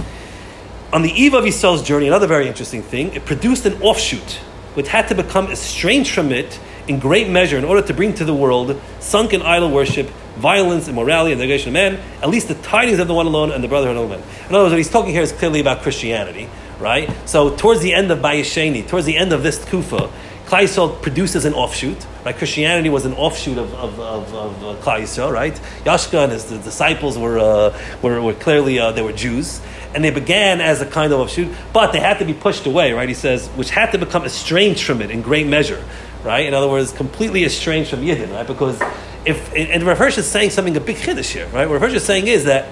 On 0.92 1.02
the 1.02 1.10
eve 1.10 1.34
of 1.34 1.42
Yisrael's 1.42 1.82
journey, 1.82 2.06
another 2.06 2.28
very 2.28 2.46
interesting 2.46 2.82
thing, 2.82 3.14
it 3.14 3.24
produced 3.24 3.66
an 3.66 3.82
offshoot, 3.82 4.34
which 4.74 4.86
had 4.86 5.08
to 5.08 5.16
become 5.16 5.50
estranged 5.50 6.12
from 6.14 6.30
it 6.30 6.60
in 6.88 6.98
great 6.98 7.28
measure 7.28 7.58
in 7.58 7.64
order 7.64 7.82
to 7.82 7.94
bring 7.94 8.14
to 8.14 8.24
the 8.24 8.34
world 8.34 8.80
sunken 9.00 9.42
idol 9.42 9.70
worship, 9.70 10.08
violence, 10.36 10.88
immorality, 10.88 11.32
and 11.32 11.40
negation 11.40 11.68
of 11.68 11.74
man, 11.74 12.00
at 12.22 12.28
least 12.28 12.48
the 12.48 12.54
tidings 12.54 12.98
of 12.98 13.08
the 13.08 13.14
one 13.14 13.26
alone 13.26 13.52
and 13.52 13.62
the 13.62 13.68
brotherhood 13.68 13.96
of 13.96 14.08
men. 14.08 14.22
In 14.48 14.54
other 14.54 14.64
words, 14.64 14.72
what 14.72 14.78
he's 14.78 14.90
talking 14.90 15.12
here 15.12 15.22
is 15.22 15.32
clearly 15.32 15.60
about 15.60 15.82
Christianity, 15.82 16.48
right? 16.80 17.10
So 17.28 17.54
towards 17.54 17.80
the 17.80 17.94
end 17.94 18.10
of 18.10 18.18
Bayis 18.18 18.42
Sheni, 18.42 18.86
towards 18.86 19.06
the 19.06 19.16
end 19.16 19.32
of 19.32 19.42
this 19.42 19.64
Kufa, 19.64 20.10
Klai 20.52 21.00
produces 21.00 21.46
an 21.46 21.54
offshoot, 21.54 22.06
right? 22.26 22.36
Christianity 22.36 22.90
was 22.90 23.06
an 23.06 23.14
offshoot 23.14 23.56
of, 23.56 23.72
of, 23.72 23.98
of, 23.98 24.34
of 24.34 24.64
uh, 24.64 24.82
Klai 24.82 25.32
right? 25.32 25.54
Yashka 25.84 26.24
and 26.24 26.32
his 26.32 26.44
disciples 26.44 27.16
were, 27.16 27.38
uh, 27.38 27.78
were, 28.02 28.20
were 28.20 28.34
clearly, 28.34 28.78
uh, 28.78 28.92
they 28.92 29.00
were 29.00 29.14
Jews. 29.14 29.62
And 29.94 30.04
they 30.04 30.10
began 30.10 30.60
as 30.60 30.82
a 30.82 30.86
kind 30.86 31.12
of 31.12 31.20
offshoot, 31.20 31.54
but 31.72 31.92
they 31.92 32.00
had 32.00 32.18
to 32.18 32.26
be 32.26 32.34
pushed 32.34 32.66
away, 32.66 32.92
right? 32.92 33.08
He 33.08 33.14
says, 33.14 33.48
which 33.48 33.70
had 33.70 33.92
to 33.92 33.98
become 33.98 34.24
estranged 34.24 34.84
from 34.84 35.00
it 35.00 35.10
in 35.10 35.22
great 35.22 35.46
measure 35.46 35.82
right? 36.24 36.46
In 36.46 36.54
other 36.54 36.68
words, 36.68 36.92
completely 36.92 37.44
estranged 37.44 37.90
from 37.90 38.00
Yidden, 38.00 38.32
right? 38.32 38.46
Because 38.46 38.80
if 39.24 39.52
and 39.54 39.82
Rav 39.82 39.98
Hirsch 39.98 40.18
is 40.18 40.30
saying 40.30 40.50
something 40.50 40.76
a 40.76 40.80
big 40.80 40.96
chiddush 40.96 41.32
here, 41.32 41.46
right? 41.48 41.68
What 41.68 41.74
Rav 41.74 41.82
Hirsch 41.82 41.94
is 41.94 42.04
saying 42.04 42.26
is 42.26 42.44
that 42.44 42.66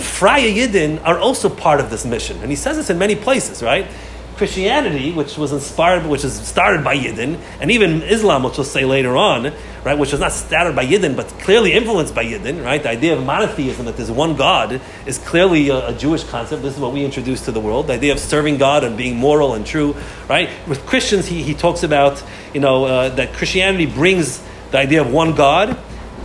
Freya 0.00 0.66
Yidden 0.66 1.02
are 1.04 1.18
also 1.18 1.48
part 1.48 1.80
of 1.80 1.90
this 1.90 2.04
mission, 2.04 2.40
and 2.40 2.50
he 2.50 2.56
says 2.56 2.76
this 2.76 2.90
in 2.90 2.98
many 2.98 3.16
places, 3.16 3.62
right? 3.62 3.86
Christianity, 4.38 5.12
which 5.12 5.36
was 5.36 5.52
inspired, 5.52 6.06
which 6.06 6.24
is 6.24 6.32
started 6.32 6.84
by 6.84 6.96
Yidden, 6.96 7.40
and 7.60 7.70
even 7.70 8.02
Islam, 8.02 8.44
which 8.44 8.56
we'll 8.56 8.64
say 8.64 8.84
later 8.84 9.16
on, 9.16 9.52
right, 9.84 9.98
which 9.98 10.12
was 10.12 10.20
not 10.20 10.32
started 10.32 10.74
by 10.74 10.86
Yidden, 10.86 11.16
but 11.16 11.26
clearly 11.40 11.72
influenced 11.72 12.14
by 12.14 12.24
Yidden, 12.24 12.64
right? 12.64 12.82
The 12.82 12.88
idea 12.88 13.16
of 13.16 13.26
monotheism, 13.26 13.84
that 13.86 13.96
there's 13.96 14.10
one 14.10 14.36
God, 14.36 14.80
is 15.06 15.18
clearly 15.18 15.68
a, 15.68 15.88
a, 15.88 15.92
Jewish 15.92 16.22
concept. 16.24 16.62
This 16.62 16.74
is 16.74 16.80
what 16.80 16.92
we 16.92 17.04
introduced 17.04 17.44
to 17.46 17.52
the 17.52 17.60
world. 17.60 17.88
The 17.88 17.94
idea 17.94 18.12
of 18.12 18.20
serving 18.20 18.58
God 18.58 18.84
and 18.84 18.96
being 18.96 19.16
moral 19.16 19.54
and 19.54 19.66
true, 19.66 19.96
right? 20.28 20.48
With 20.66 20.86
Christians, 20.86 21.26
he, 21.26 21.42
he 21.42 21.54
talks 21.54 21.82
about, 21.82 22.22
you 22.54 22.60
know, 22.60 22.84
uh, 22.84 23.08
that 23.10 23.34
Christianity 23.34 23.86
brings 23.86 24.42
the 24.70 24.78
idea 24.78 25.00
of 25.00 25.12
one 25.12 25.34
God, 25.34 25.76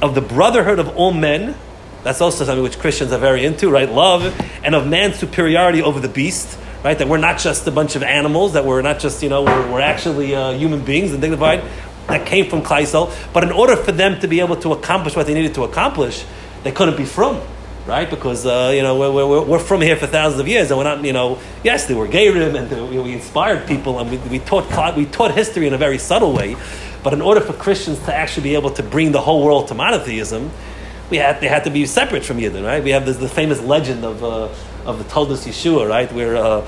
of 0.02 0.16
the 0.16 0.22
brotherhood 0.22 0.80
of 0.80 0.96
all 0.96 1.12
men, 1.12 1.56
that's 2.04 2.20
also 2.20 2.44
something 2.44 2.62
which 2.62 2.80
Christians 2.80 3.12
are 3.12 3.18
very 3.18 3.46
into, 3.46 3.72
right? 3.72 3.90
Love, 3.90 4.24
and 4.64 4.76
of 4.76 4.88
man's 4.88 5.16
superiority 5.16 5.82
over 5.82 6.00
the 6.00 6.10
beast 6.10 6.60
right? 6.84 6.98
That 6.98 7.08
we're 7.08 7.18
not 7.18 7.40
just 7.40 7.66
a 7.68 7.72
bunch 7.72 7.96
of 7.96 8.04
animals, 8.04 8.54
that 8.54 8.66
we're 8.66 8.82
not 8.82 9.00
just, 9.00 9.24
you 9.24 9.30
know, 9.30 9.44
we're, 9.44 9.72
we're 9.72 9.82
actually 9.82 10.36
uh, 10.36 10.52
human 10.52 10.84
beings 10.84 11.12
and 11.14 11.22
dignified. 11.22 11.64
That 12.08 12.28
came 12.28 12.50
from 12.50 12.62
Kleisel. 12.62 13.14
But 13.32 13.44
in 13.44 13.52
order 13.52 13.76
for 13.76 13.94
them 13.94 14.20
to 14.20 14.28
be 14.28 14.42
able 14.42 14.58
to 14.58 14.74
accomplish 14.74 15.16
what 15.16 15.26
they 15.26 15.34
needed 15.34 15.56
to 15.56 15.64
accomplish, 15.64 16.26
they 16.64 16.72
couldn't 16.72 16.98
be 16.98 17.06
from, 17.06 17.42
right? 17.88 18.10
Because, 18.10 18.46
uh, 18.46 18.74
you 18.76 18.82
know, 18.82 19.00
we're, 19.00 19.26
we're, 19.26 19.44
we're, 19.44 19.60
from 19.60 19.82
here 19.82 19.96
for 19.96 20.08
thousands 20.08 20.42
of 20.42 20.48
years 20.48 20.70
and 20.70 20.78
we're 20.78 20.84
not, 20.84 21.04
you 21.04 21.14
know, 21.14 21.40
yes, 21.64 21.88
they 21.88 21.94
were 21.94 22.08
Gerim 22.08 22.56
and 22.56 22.90
we, 22.90 23.00
we 23.00 23.14
inspired 23.14 23.68
people 23.68 24.00
and 24.00 24.12
we, 24.12 24.18
we, 24.30 24.40
taught, 24.40 24.98
we 24.98 25.06
taught 25.06 25.34
history 25.34 25.68
in 25.68 25.74
a 25.74 25.78
very 25.78 25.98
subtle 25.98 26.34
way. 26.34 26.58
But 27.04 27.14
in 27.14 27.22
order 27.22 27.42
for 27.42 27.54
Christians 27.54 28.00
to 28.00 28.14
actually 28.14 28.44
be 28.44 28.56
able 28.56 28.72
to 28.72 28.84
bring 28.84 29.12
the 29.12 29.22
whole 29.22 29.44
world 29.44 29.70
to 29.70 29.74
monotheism, 29.74 30.52
we 31.10 31.18
had, 31.18 31.40
they 31.42 31.48
had 31.48 31.66
to 31.66 31.70
be 31.70 31.86
separate 31.86 32.26
from 32.26 32.38
Yidden, 32.38 32.66
right? 32.66 32.84
We 32.84 32.92
have 32.92 33.06
this, 33.06 33.18
the 33.18 33.30
famous 33.30 33.62
legend 33.62 34.04
of, 34.06 34.24
uh, 34.24 34.50
of 34.86 34.98
the 34.98 35.04
Toldos 35.06 35.46
Yeshua, 35.46 35.88
right? 35.88 36.12
Where, 36.12 36.36
uh, 36.36 36.62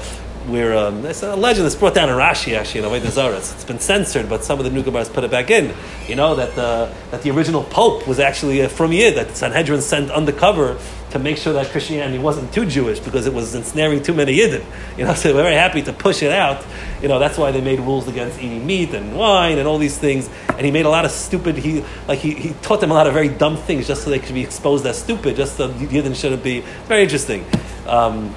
where 0.47 0.77
um, 0.77 1.05
it's 1.05 1.23
a 1.23 1.35
legend 1.35 1.65
that's 1.65 1.75
brought 1.75 1.95
down 1.95 2.09
in 2.09 2.15
Rashi, 2.15 2.55
actually, 2.55 2.81
in 2.81 2.85
Avodah 2.85 3.09
Zarah. 3.09 3.37
It's 3.37 3.65
been 3.65 3.79
censored, 3.79 4.29
but 4.29 4.43
some 4.43 4.59
of 4.59 4.65
the 4.65 4.71
new 4.71 4.83
put 4.83 5.23
it 5.23 5.31
back 5.31 5.49
in. 5.49 5.73
You 6.07 6.15
know, 6.15 6.35
that, 6.35 6.57
uh, 6.57 6.93
that 7.11 7.23
the 7.23 7.31
original 7.31 7.63
Pope 7.63 8.07
was 8.07 8.19
actually 8.19 8.61
uh, 8.61 8.67
from 8.67 8.91
Yid, 8.91 9.15
that 9.15 9.35
Sanhedrin 9.35 9.81
sent 9.81 10.11
undercover 10.11 10.77
to 11.15 11.19
make 11.19 11.37
sure 11.37 11.53
that 11.53 11.67
Christianity 11.67 12.19
wasn't 12.19 12.53
too 12.53 12.65
Jewish 12.65 12.99
because 12.99 13.25
it 13.25 13.33
was 13.33 13.55
ensnaring 13.55 14.03
too 14.03 14.13
many 14.13 14.37
Yidden. 14.37 14.65
You 14.97 15.05
know, 15.05 15.13
so 15.15 15.33
they're 15.33 15.43
very 15.43 15.55
happy 15.55 15.81
to 15.83 15.93
push 15.93 16.21
it 16.21 16.31
out. 16.31 16.63
You 17.01 17.07
know, 17.07 17.19
that's 17.19 17.37
why 17.37 17.51
they 17.51 17.61
made 17.61 17.79
rules 17.79 18.07
against 18.07 18.39
eating 18.39 18.65
meat 18.67 18.93
and 18.93 19.17
wine 19.17 19.57
and 19.57 19.67
all 19.67 19.77
these 19.77 19.97
things. 19.97 20.29
And 20.49 20.61
he 20.61 20.71
made 20.71 20.85
a 20.85 20.89
lot 20.89 21.05
of 21.05 21.11
stupid, 21.11 21.57
he, 21.57 21.83
like 22.07 22.19
he, 22.19 22.33
he 22.33 22.49
taught 22.61 22.81
them 22.81 22.91
a 22.91 22.93
lot 22.93 23.07
of 23.07 23.13
very 23.13 23.29
dumb 23.29 23.57
things 23.57 23.87
just 23.87 24.03
so 24.03 24.09
they 24.09 24.19
could 24.19 24.35
be 24.35 24.41
exposed 24.41 24.85
as 24.85 25.01
stupid, 25.01 25.37
just 25.37 25.55
so 25.57 25.69
Yidden 25.69 26.15
shouldn't 26.15 26.43
be. 26.43 26.61
Very 26.87 27.03
interesting. 27.03 27.45
Um, 27.87 28.35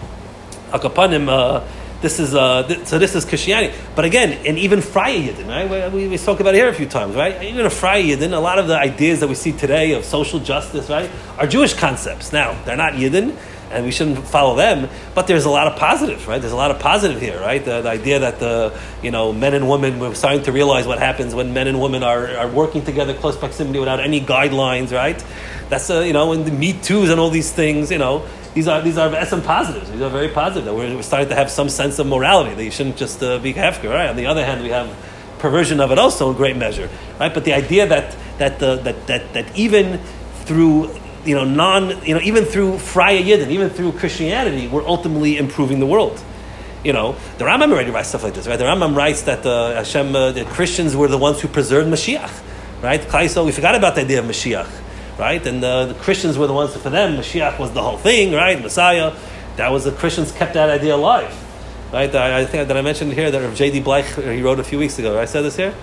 Akapanim, 0.71 1.29
uh, 1.29 1.67
this 2.01 2.21
is 2.21 2.35
uh, 2.35 2.63
th- 2.63 2.87
so 2.87 2.99
this 2.99 3.15
is 3.15 3.25
Christianity. 3.25 3.75
But 3.97 4.05
again, 4.05 4.47
and 4.47 4.59
even 4.59 4.81
Freya 4.81 5.33
Yidden, 5.33 5.49
right? 5.49 5.93
We, 5.93 6.07
we, 6.07 6.17
spoke 6.17 6.41
about 6.41 6.55
it 6.55 6.59
here 6.59 6.69
a 6.69 6.75
few 6.75 6.87
times, 6.87 7.17
right? 7.17 7.43
Even 7.43 7.67
a 7.67 7.71
Freya 7.71 8.17
Yidden, 8.17 8.33
a 8.33 8.39
lot 8.39 8.59
of 8.59 8.69
the 8.69 8.79
ideas 8.79 9.21
that 9.21 9.29
we 9.29 9.35
see 9.35 9.53
today 9.53 9.93
of 9.93 10.05
social 10.05 10.39
justice, 10.39 10.89
right, 10.89 11.11
are 11.39 11.47
Jewish 11.47 11.75
concepts. 11.75 12.33
Now, 12.33 12.61
they're 12.65 12.77
not 12.77 12.93
Yidden, 12.93 13.37
and 13.73 13.85
we 13.85 13.91
shouldn't 13.91 14.19
follow 14.29 14.55
them. 14.55 14.89
But 15.17 15.27
there's 15.27 15.45
a 15.45 15.51
lot 15.51 15.67
of 15.67 15.77
positive, 15.77 16.29
right? 16.29 16.41
There's 16.41 16.53
a 16.53 16.57
lot 16.57 16.71
of 16.71 16.79
positive 16.79 17.21
here, 17.21 17.41
right? 17.41 17.65
The, 17.65 17.81
the, 17.81 17.89
idea 17.89 18.21
that 18.21 18.39
the 18.39 18.79
you 19.03 19.11
know 19.11 19.33
men 19.33 19.55
and 19.55 19.69
women 19.69 19.99
we're 19.99 20.15
starting 20.15 20.43
to 20.45 20.53
realize 20.53 20.87
what 20.87 21.01
happens 21.01 21.35
when 21.35 21.53
men 21.53 21.67
and 21.67 21.81
women 21.81 22.05
are, 22.05 22.29
are 22.37 22.49
working 22.49 22.85
together 22.85 23.13
close 23.13 23.37
proximity 23.37 23.81
without 23.81 23.99
any 23.99 24.21
guidelines, 24.21 24.93
right? 24.93 25.23
That's 25.69 25.91
uh, 25.91 26.01
you 26.01 26.13
know, 26.13 26.33
and 26.33 26.45
the 26.45 26.53
Me 26.53 26.75
Too's 26.75 27.11
and 27.11 27.19
all 27.19 27.31
these 27.31 27.51
things, 27.51 27.91
you 27.91 27.99
know 27.99 28.25
these 28.55 28.69
are 28.69 28.81
these 28.81 28.99
are 28.99 29.25
some 29.27 29.43
positives. 29.43 29.91
These 29.91 30.01
are 30.01 30.11
very 30.11 30.29
positive. 30.29 30.65
That 30.65 30.75
we're, 30.75 30.95
we're 30.97 31.03
starting 31.03 31.29
to 31.29 31.35
have 31.35 31.51
some 31.51 31.69
sense 31.69 31.99
of 31.99 32.07
morality. 32.07 32.55
That 32.55 32.65
you 32.65 32.71
shouldn't 32.71 32.97
just 32.97 33.23
uh, 33.23 33.39
be 33.39 33.55
hefker. 33.55 33.93
Right. 33.93 34.09
On 34.09 34.17
the 34.17 34.27
other 34.27 34.45
hand, 34.45 34.63
we 34.63 34.71
have 34.71 34.95
perversion 35.39 35.81
of 35.81 35.93
it 35.93 35.99
also 35.99 36.31
in 36.31 36.37
great 36.37 36.57
measure. 36.57 36.89
Right. 37.21 37.33
But 37.33 37.45
the 37.45 37.53
idea 37.53 37.87
that 37.87 38.17
that 38.39 38.63
uh, 38.63 38.77
that 38.77 39.07
that 39.07 39.33
that 39.35 39.57
even 39.57 39.99
through 40.45 40.95
you 41.25 41.35
know 41.35 41.45
non 41.45 42.05
you 42.05 42.15
know 42.15 42.21
even 42.21 42.45
through 42.45 42.79
Freya 42.79 43.23
Yidden, 43.23 43.49
even 43.51 43.71
through 43.71 43.93
Christianity, 43.93 44.69
we're 44.69 44.87
ultimately 44.87 45.37
improving 45.37 45.81
the 45.81 45.87
world. 45.87 46.21
You 46.85 46.93
know, 46.93 47.17
the 47.39 47.45
Rambam 47.45 47.73
already 47.73 47.91
writes 47.91 48.11
stuff 48.11 48.23
like 48.23 48.35
this, 48.35 48.47
right? 48.47 48.57
The 48.57 48.65
Rambam 48.65 48.95
writes 48.97 49.23
that 49.23 49.45
uh, 49.45 49.75
Hashem, 49.75 50.15
uh, 50.15 50.31
the 50.31 50.45
Christians 50.45 50.95
were 50.95 51.09
the 51.09 51.19
ones 51.19 51.41
who 51.41 51.49
preserved 51.49 51.91
Mashiach, 51.91 52.31
right? 52.83 53.29
So 53.29 53.45
we 53.45 53.51
forgot 53.51 53.75
about 53.75 53.97
the 53.97 54.03
idea 54.03 54.21
of 54.21 54.27
Mashiach 54.27 54.88
right? 55.19 55.45
And 55.45 55.63
uh, 55.63 55.87
the 55.87 55.95
Christians 55.95 56.39
were 56.39 56.47
the 56.47 56.53
ones, 56.55 56.77
for 56.77 56.91
them, 56.91 57.17
Mashiach 57.17 57.59
was 57.59 57.73
the 57.73 57.83
whole 57.83 57.99
thing, 57.99 58.33
right? 58.33 58.61
Messiah. 58.61 59.15
That 59.57 59.71
was 59.73 59.85
the 59.85 59.93
Christians 59.93 60.31
kept 60.31 60.55
that 60.55 60.71
idea 60.71 60.95
alive, 60.95 61.35
right? 61.93 62.15
I, 62.15 62.41
I 62.41 62.45
think 62.45 62.69
that 62.69 62.77
I 62.77 62.83
mentioned 62.83 63.13
here 63.13 63.31
that 63.31 63.57
J.D. 63.57 63.83
Bleich, 63.83 64.35
he 64.35 64.41
wrote 64.41 64.61
a 64.61 64.65
few 64.65 64.79
weeks 64.79 64.99
ago. 64.99 65.21
I 65.21 65.25
said 65.25 65.43
this 65.43 65.57
here? 65.57 65.75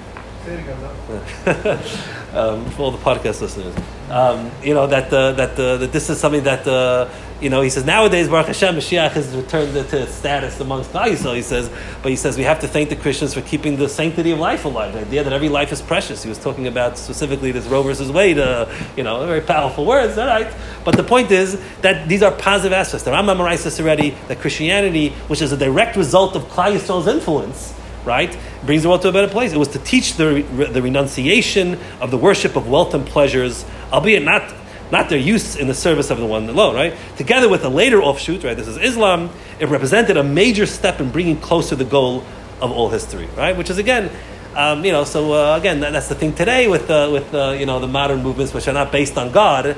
um, 2.33 2.63
for 2.71 2.83
all 2.83 2.91
the 2.91 2.97
podcast 2.99 3.41
listeners. 3.41 3.75
Um, 4.09 4.51
you 4.63 4.73
know, 4.73 4.87
that, 4.87 5.11
uh, 5.11 5.31
that, 5.33 5.59
uh, 5.59 5.77
that 5.77 5.91
this 5.91 6.09
is 6.09 6.19
something 6.19 6.43
that 6.43 6.67
uh, 6.67 7.09
you 7.45 7.51
know, 7.51 7.61
he 7.61 7.69
says 7.69 7.85
nowadays 7.85 8.27
Baruch 8.27 8.47
Hashem 8.47 8.75
Mashiach 8.75 9.11
has 9.11 9.35
returned 9.35 9.71
to 9.73 10.07
status 10.07 10.59
amongst 10.59 10.91
Klal 10.91 11.35
He 11.35 11.43
says, 11.43 11.69
but 12.01 12.09
he 12.09 12.15
says 12.15 12.37
we 12.37 12.43
have 12.43 12.61
to 12.61 12.67
thank 12.67 12.89
the 12.89 12.95
Christians 12.95 13.35
for 13.35 13.41
keeping 13.41 13.75
the 13.75 13.87
sanctity 13.87 14.31
of 14.31 14.39
life 14.39 14.65
alive. 14.65 14.93
The 14.93 15.01
idea 15.01 15.23
that 15.23 15.31
every 15.31 15.49
life 15.49 15.71
is 15.71 15.79
precious. 15.79 16.23
He 16.23 16.29
was 16.29 16.39
talking 16.39 16.65
about 16.65 16.97
specifically 16.97 17.51
this 17.51 17.67
Roe 17.67 17.83
versus 17.83 18.11
Wade. 18.11 18.39
Uh, 18.39 18.67
you 18.97 19.03
know, 19.03 19.23
very 19.27 19.41
powerful 19.41 19.85
words. 19.85 20.17
All 20.17 20.25
right, 20.25 20.51
but 20.83 20.97
the 20.97 21.03
point 21.03 21.29
is 21.29 21.61
that 21.81 22.09
these 22.09 22.23
are 22.23 22.31
positive 22.31 22.73
aspects. 22.73 23.03
The 23.03 23.11
Rambam 23.11 23.37
writes 23.37 23.63
this 23.63 23.79
already. 23.79 24.17
That 24.27 24.39
Christianity, 24.39 25.09
which 25.27 25.43
is 25.43 25.51
a 25.51 25.57
direct 25.57 25.97
result 25.97 26.35
of 26.35 26.45
Klal 26.45 26.75
Yisrael's 26.75 27.05
influence, 27.05 27.75
right, 28.05 28.35
brings 28.65 28.81
the 28.81 28.89
world 28.89 29.03
to 29.03 29.09
a 29.09 29.11
better 29.11 29.31
place. 29.31 29.53
It 29.53 29.59
was 29.59 29.67
to 29.67 29.79
teach 29.79 30.15
the 30.15 30.41
the 30.71 30.81
renunciation 30.81 31.77
of 32.01 32.09
the 32.09 32.17
worship 32.17 32.55
of 32.55 32.67
wealth 32.67 32.95
and 32.95 33.05
pleasures, 33.05 33.65
albeit 33.93 34.23
not 34.23 34.51
not 34.91 35.09
their 35.09 35.19
use 35.19 35.55
in 35.55 35.67
the 35.67 35.73
service 35.73 36.11
of 36.11 36.17
the 36.17 36.25
one 36.25 36.47
alone, 36.47 36.75
right? 36.75 36.93
Together 37.17 37.49
with 37.49 37.63
a 37.63 37.69
later 37.69 38.01
offshoot, 38.01 38.43
right? 38.43 38.55
This 38.55 38.67
is 38.67 38.77
Islam. 38.77 39.29
It 39.59 39.69
represented 39.69 40.17
a 40.17 40.23
major 40.23 40.65
step 40.65 40.99
in 40.99 41.09
bringing 41.09 41.37
closer 41.37 41.75
the 41.75 41.85
goal 41.85 42.23
of 42.61 42.71
all 42.71 42.89
history, 42.89 43.27
right? 43.35 43.55
Which 43.55 43.69
is 43.69 43.77
again, 43.77 44.11
um, 44.55 44.85
you 44.85 44.91
know, 44.91 45.03
so 45.03 45.33
uh, 45.33 45.57
again, 45.57 45.81
that, 45.81 45.91
that's 45.91 46.07
the 46.07 46.15
thing 46.15 46.33
today 46.33 46.67
with 46.67 46.89
uh, 46.89 47.09
with 47.11 47.33
uh, 47.33 47.55
you 47.59 47.65
know 47.65 47.79
the 47.79 47.87
modern 47.87 48.23
movements 48.23 48.53
which 48.53 48.67
are 48.67 48.73
not 48.73 48.91
based 48.91 49.17
on 49.17 49.31
God. 49.31 49.75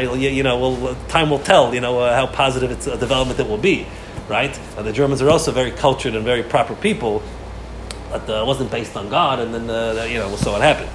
you, 0.00 0.14
you, 0.14 0.42
know, 0.42 0.58
well, 0.58 0.96
time 1.08 1.30
will 1.30 1.38
tell. 1.38 1.74
You 1.74 1.80
know 1.80 2.00
uh, 2.00 2.14
how 2.14 2.26
positive 2.26 2.70
it's 2.70 2.84
development 2.84 3.40
it 3.40 3.48
will 3.48 3.58
be, 3.58 3.86
right? 4.28 4.52
the 4.76 4.92
Germans 4.92 5.22
are 5.22 5.30
also 5.30 5.50
very 5.52 5.70
cultured 5.70 6.14
and 6.14 6.24
very 6.24 6.42
proper 6.42 6.74
people, 6.74 7.22
but 8.10 8.28
uh, 8.28 8.42
it 8.42 8.46
wasn't 8.46 8.70
based 8.70 8.96
on 8.96 9.08
God, 9.08 9.38
and 9.38 9.54
then 9.54 9.70
uh, 9.70 10.04
you 10.04 10.18
know, 10.18 10.36
so 10.36 10.52
what 10.52 10.60
happened. 10.60 10.90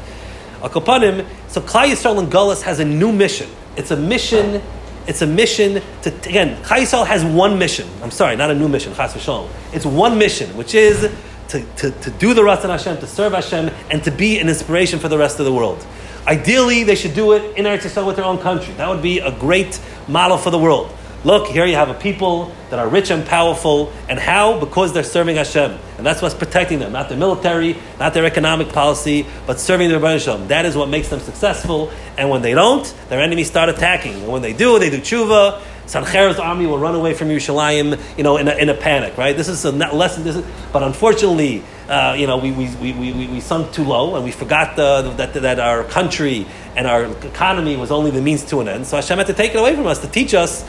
Akopanim, 0.64 1.28
so 1.50 1.62
Klal 1.62 1.92
Yisrael 1.92 2.20
and 2.20 2.32
Gullus 2.32 2.62
has 2.62 2.80
a 2.80 2.86
new 2.86 3.12
mission. 3.12 3.50
It's 3.76 3.92
a 3.92 3.98
mission. 3.98 4.62
It's 5.06 5.22
a 5.22 5.28
mission 5.28 5.82
to 6.04 6.10
again. 6.30 6.62
Klal 6.64 6.80
Yisrael 6.80 7.06
has 7.06 7.24
one 7.26 7.60
mission. 7.60 7.88
I'm 8.02 8.12
sorry, 8.12 8.38
not 8.38 8.50
a 8.50 8.56
new 8.56 8.70
mission. 8.70 8.94
Chas 8.96 9.14
v'shalom. 9.14 9.50
It's 9.74 9.86
one 9.86 10.18
mission, 10.18 10.56
which 10.56 10.74
is 10.74 11.12
to, 11.50 11.62
to, 11.76 11.92
to 11.92 12.12
do 12.12 12.34
the 12.34 12.42
Ratzon 12.42 12.70
Hashem, 12.70 12.98
to 12.98 13.08
serve 13.08 13.34
Hashem, 13.34 13.70
and 13.92 14.04
to 14.06 14.12
be 14.12 14.40
an 14.40 14.48
inspiration 14.48 15.00
for 15.00 15.10
the 15.10 15.18
rest 15.18 15.40
of 15.40 15.46
the 15.46 15.54
world. 15.54 15.86
Ideally, 16.26 16.86
they 16.86 16.96
should 16.96 17.14
do 17.14 17.34
it 17.34 17.58
in 17.58 17.66
Eretz 17.66 17.82
Yisrael 17.82 18.08
with 18.08 18.16
their 18.16 18.26
own 18.26 18.38
country. 18.38 18.74
That 18.76 18.88
would 18.88 19.02
be 19.02 19.20
a 19.20 19.32
great 19.38 19.82
model 20.08 20.38
for 20.38 20.50
the 20.50 20.58
world. 20.58 20.90
Look, 21.26 21.48
here 21.48 21.66
you 21.66 21.76
have 21.76 21.88
a 21.90 21.94
people 21.94 22.52
that 22.70 22.80
are 22.80 22.88
rich 22.90 23.10
and 23.10 23.26
powerful, 23.26 23.94
and 24.10 24.20
how? 24.20 24.60
Because 24.60 24.92
they're 24.92 25.04
serving 25.04 25.38
Hashem, 25.38 25.80
and 25.98 26.06
that's 26.06 26.22
what's 26.22 26.36
protecting 26.36 26.80
them. 26.80 26.92
Not 26.92 27.08
their 27.08 27.18
military, 27.18 27.78
not 27.98 28.14
their 28.14 28.26
economic 28.26 28.70
policy, 28.70 29.26
but 29.48 29.58
serving 29.58 29.88
the 29.88 29.96
Ribbono 29.96 30.20
Shel 30.22 30.38
Olam. 30.38 30.50
That 30.50 30.66
is 30.66 30.76
what 30.76 30.90
makes 30.90 31.08
them 31.08 31.22
successful. 31.22 31.92
And 32.18 32.30
when 32.30 32.42
they 32.42 32.54
don't, 32.54 32.94
their 33.08 33.22
enemies 33.22 33.48
start 33.48 33.70
attacking. 33.70 34.16
And 34.16 34.28
when 34.28 34.42
they 34.42 34.52
do, 34.52 34.80
they 34.80 34.90
do 34.90 35.00
tshuva. 35.00 35.62
Sancher's 35.86 36.40
army 36.40 36.66
will 36.66 36.78
run 36.78 36.96
away 36.96 37.14
from 37.14 37.30
Yerushalayim, 37.30 38.18
you 38.18 38.24
know, 38.24 38.36
in 38.36 38.50
a, 38.50 38.56
in 38.56 38.68
a 38.68 38.74
panic, 38.74 39.18
right? 39.18 39.36
This 39.36 39.48
is 39.48 39.64
a 39.64 39.72
lesson. 39.72 40.26
This 40.26 40.36
is, 40.36 40.46
but 40.74 40.84
unfortunately, 40.84 41.64
uh, 41.88 42.16
you 42.18 42.28
know, 42.28 42.38
we, 42.38 42.52
we, 42.52 42.68
we, 42.76 42.94
we, 43.14 43.28
we 43.28 43.40
sunk 43.40 43.72
too 43.72 43.84
low 43.84 44.16
and 44.16 44.26
we 44.26 44.32
forgot 44.32 44.76
the, 44.76 45.14
that, 45.18 45.34
that 45.34 45.60
our 45.60 45.86
country 45.86 46.46
and 46.76 46.86
our 46.86 47.06
economy 47.26 47.78
was 47.78 47.92
only 47.92 48.12
the 48.12 48.22
means 48.22 48.44
to 48.46 48.60
an 48.60 48.68
end. 48.68 48.88
So 48.88 48.98
Hashem 48.98 49.18
had 49.18 49.28
to 49.28 49.34
take 49.34 49.54
it 49.54 49.58
away 49.58 49.76
from 49.76 49.88
us 49.88 50.00
to 50.00 50.08
teach 50.08 50.34
us 50.34 50.66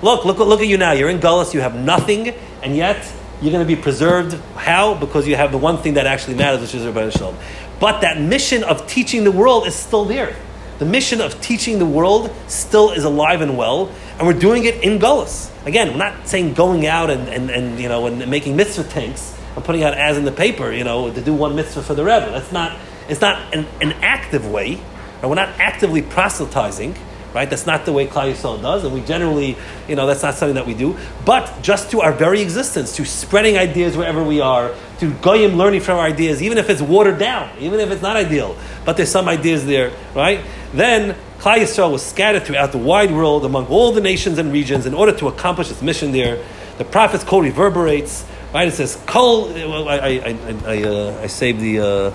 Look, 0.00 0.24
look, 0.24 0.38
look 0.38 0.60
at 0.60 0.68
you 0.68 0.78
now. 0.78 0.92
You're 0.92 1.08
in 1.08 1.18
Gullus, 1.18 1.52
you 1.52 1.60
have 1.60 1.74
nothing, 1.74 2.28
and 2.62 2.76
yet 2.76 3.12
you're 3.42 3.50
going 3.50 3.66
to 3.66 3.76
be 3.76 3.80
preserved. 3.80 4.34
How? 4.54 4.94
Because 4.94 5.26
you 5.26 5.34
have 5.34 5.50
the 5.50 5.58
one 5.58 5.78
thing 5.78 5.94
that 5.94 6.06
actually 6.06 6.34
matters, 6.34 6.60
which 6.60 6.74
is 6.74 6.86
Rabbi 6.86 7.10
Shalom. 7.10 7.36
But 7.80 8.00
that 8.02 8.20
mission 8.20 8.62
of 8.62 8.86
teaching 8.86 9.24
the 9.24 9.32
world 9.32 9.66
is 9.66 9.74
still 9.74 10.04
there. 10.04 10.36
The 10.78 10.84
mission 10.84 11.20
of 11.20 11.40
teaching 11.40 11.80
the 11.80 11.86
world 11.86 12.32
still 12.46 12.92
is 12.92 13.02
alive 13.02 13.40
and 13.40 13.58
well, 13.58 13.90
and 14.18 14.26
we're 14.26 14.38
doing 14.38 14.64
it 14.64 14.84
in 14.84 15.00
Gullus. 15.00 15.50
Again, 15.66 15.90
we're 15.90 15.98
not 15.98 16.28
saying 16.28 16.54
going 16.54 16.86
out 16.86 17.10
and, 17.10 17.28
and, 17.28 17.50
and, 17.50 17.80
you 17.80 17.88
know, 17.88 18.06
and 18.06 18.30
making 18.30 18.54
mitzvah 18.54 18.84
tanks 18.84 19.36
and 19.56 19.64
putting 19.64 19.82
out 19.82 19.94
ads 19.94 20.16
in 20.16 20.24
the 20.24 20.30
paper, 20.30 20.70
you 20.70 20.84
know, 20.84 21.12
to 21.12 21.20
do 21.20 21.34
one 21.34 21.56
mitzvah 21.56 21.82
for 21.82 21.94
the 21.94 22.04
Rebbe. 22.04 22.30
That's 22.30 22.52
not, 22.52 22.78
it's 23.08 23.20
not 23.20 23.52
an, 23.52 23.66
an 23.80 23.92
active 23.94 24.46
way, 24.46 24.80
and 25.20 25.28
we're 25.28 25.34
not 25.34 25.48
actively 25.58 26.02
proselytizing 26.02 26.96
right? 27.34 27.48
That's 27.48 27.66
not 27.66 27.84
the 27.84 27.92
way 27.92 28.06
Klal 28.06 28.32
Yisrael 28.32 28.60
does, 28.60 28.84
and 28.84 28.94
we 28.94 29.00
generally, 29.02 29.56
you 29.86 29.96
know, 29.96 30.06
that's 30.06 30.22
not 30.22 30.34
something 30.34 30.54
that 30.54 30.66
we 30.66 30.74
do. 30.74 30.96
But 31.24 31.62
just 31.62 31.90
to 31.92 32.00
our 32.00 32.12
very 32.12 32.40
existence, 32.40 32.96
to 32.96 33.04
spreading 33.04 33.58
ideas 33.58 33.96
wherever 33.96 34.22
we 34.22 34.40
are, 34.40 34.74
to 35.00 35.12
goyim 35.14 35.56
learning 35.56 35.80
from 35.82 35.98
our 35.98 36.06
ideas, 36.06 36.42
even 36.42 36.58
if 36.58 36.70
it's 36.70 36.80
watered 36.80 37.18
down, 37.18 37.50
even 37.58 37.80
if 37.80 37.90
it's 37.90 38.02
not 38.02 38.16
ideal, 38.16 38.56
but 38.84 38.96
there's 38.96 39.10
some 39.10 39.28
ideas 39.28 39.66
there, 39.66 39.92
right? 40.14 40.40
Then 40.72 41.16
Klal 41.38 41.58
Yisrael 41.58 41.92
was 41.92 42.04
scattered 42.04 42.44
throughout 42.44 42.72
the 42.72 42.78
wide 42.78 43.12
world 43.12 43.44
among 43.44 43.66
all 43.66 43.92
the 43.92 44.00
nations 44.00 44.38
and 44.38 44.52
regions 44.52 44.86
in 44.86 44.94
order 44.94 45.12
to 45.18 45.28
accomplish 45.28 45.70
its 45.70 45.82
mission 45.82 46.12
there. 46.12 46.44
The 46.78 46.84
prophet's 46.84 47.24
call 47.24 47.42
reverberates, 47.42 48.24
right? 48.54 48.68
It 48.68 48.72
says, 48.72 48.96
"Kol." 49.06 49.48
Well, 49.52 49.88
I 49.88 49.96
I 49.96 50.08
I, 50.08 50.56
I, 50.66 50.82
uh, 50.84 51.20
I 51.22 51.26
saved 51.26 51.60
the 51.60 51.80
uh, 51.80 52.12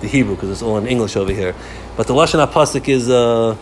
the 0.00 0.08
Hebrew 0.08 0.34
because 0.34 0.50
it's 0.50 0.62
all 0.62 0.76
in 0.76 0.86
English 0.86 1.16
over 1.16 1.32
here, 1.32 1.54
but 1.96 2.06
the 2.06 2.14
lashon 2.14 2.46
pasuk 2.52 2.88
is. 2.88 3.08
Uh, 3.08 3.56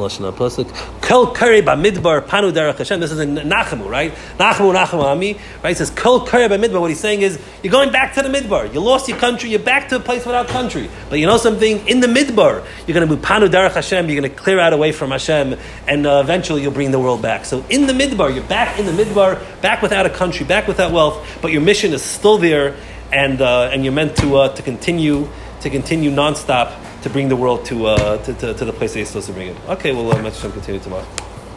Lashon 0.00 0.32
Pasuk. 0.32 1.00
Kol 1.02 1.32
Kari 1.32 1.62
Bamidbar 1.62 2.26
Panu 2.26 2.52
Derech 2.52 2.78
Hashem. 2.78 3.00
This 3.00 3.12
is 3.12 3.18
in 3.18 3.34
Nachamu, 3.34 3.88
right? 3.88 4.12
Nachamu 4.38 4.74
Nachamu 4.74 5.04
Ami, 5.04 5.38
right? 5.62 5.70
It 5.70 5.76
says 5.76 5.90
Kol 5.90 6.26
Kari 6.26 6.48
Bamidbar. 6.48 6.80
What 6.80 6.90
he's 6.90 7.00
saying 7.00 7.22
is, 7.22 7.40
you're 7.62 7.70
going 7.70 7.92
back 7.92 8.14
to 8.14 8.22
the 8.22 8.28
Midbar. 8.28 8.72
You 8.72 8.80
lost 8.80 9.08
your 9.08 9.18
country. 9.18 9.50
You're 9.50 9.58
back 9.60 9.88
to 9.88 9.96
a 9.96 10.00
place 10.00 10.24
without 10.24 10.48
country. 10.48 10.88
But 11.08 11.18
you 11.18 11.26
know 11.26 11.38
something? 11.38 11.86
In 11.88 12.00
the 12.00 12.06
Midbar, 12.06 12.64
you're 12.86 12.94
going 12.94 13.08
to 13.08 13.16
be 13.16 13.20
Panu 13.20 13.48
Derech 13.48 13.74
Hashem. 13.74 14.08
You're 14.08 14.20
going 14.20 14.30
to 14.30 14.36
clear 14.36 14.60
out 14.60 14.72
away 14.72 14.92
from 14.92 15.10
Hashem, 15.10 15.58
and 15.86 16.06
uh, 16.06 16.20
eventually 16.22 16.62
you'll 16.62 16.72
bring 16.72 16.90
the 16.90 17.00
world 17.00 17.22
back. 17.22 17.44
So 17.44 17.64
in 17.68 17.86
the 17.86 17.92
Midbar, 17.92 18.34
you're 18.34 18.44
back 18.44 18.78
in 18.78 18.86
the 18.86 18.92
Midbar, 18.92 19.40
back 19.60 19.82
without 19.82 20.06
a 20.06 20.10
country, 20.10 20.46
back 20.46 20.68
without 20.68 20.92
wealth, 20.92 21.26
but 21.42 21.52
your 21.52 21.62
mission 21.62 21.92
is 21.92 22.02
still 22.02 22.38
there, 22.38 22.76
and 23.12 23.40
uh, 23.40 23.70
and 23.72 23.84
you're 23.84 23.92
meant 23.92 24.16
to 24.18 24.36
uh, 24.36 24.54
to 24.54 24.62
continue 24.62 25.28
to 25.60 25.70
continue 25.70 26.10
nonstop 26.10 26.85
to 27.06 27.12
bring 27.12 27.28
the 27.28 27.36
world 27.36 27.64
to, 27.64 27.86
uh, 27.86 28.16
to, 28.24 28.34
to, 28.34 28.52
to, 28.52 28.64
the 28.64 28.72
place 28.72 28.92
that 28.92 28.98
he's 28.98 29.08
supposed 29.08 29.28
to 29.28 29.32
bring 29.32 29.46
it. 29.48 29.56
Okay, 29.68 29.92
well, 29.92 30.10
uh, 30.10 30.20
let's 30.22 30.40
continue 30.40 30.80
tomorrow. 30.80 31.06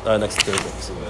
Uh, 0.06 0.16
next 0.18 0.40
Thursday. 0.44 1.10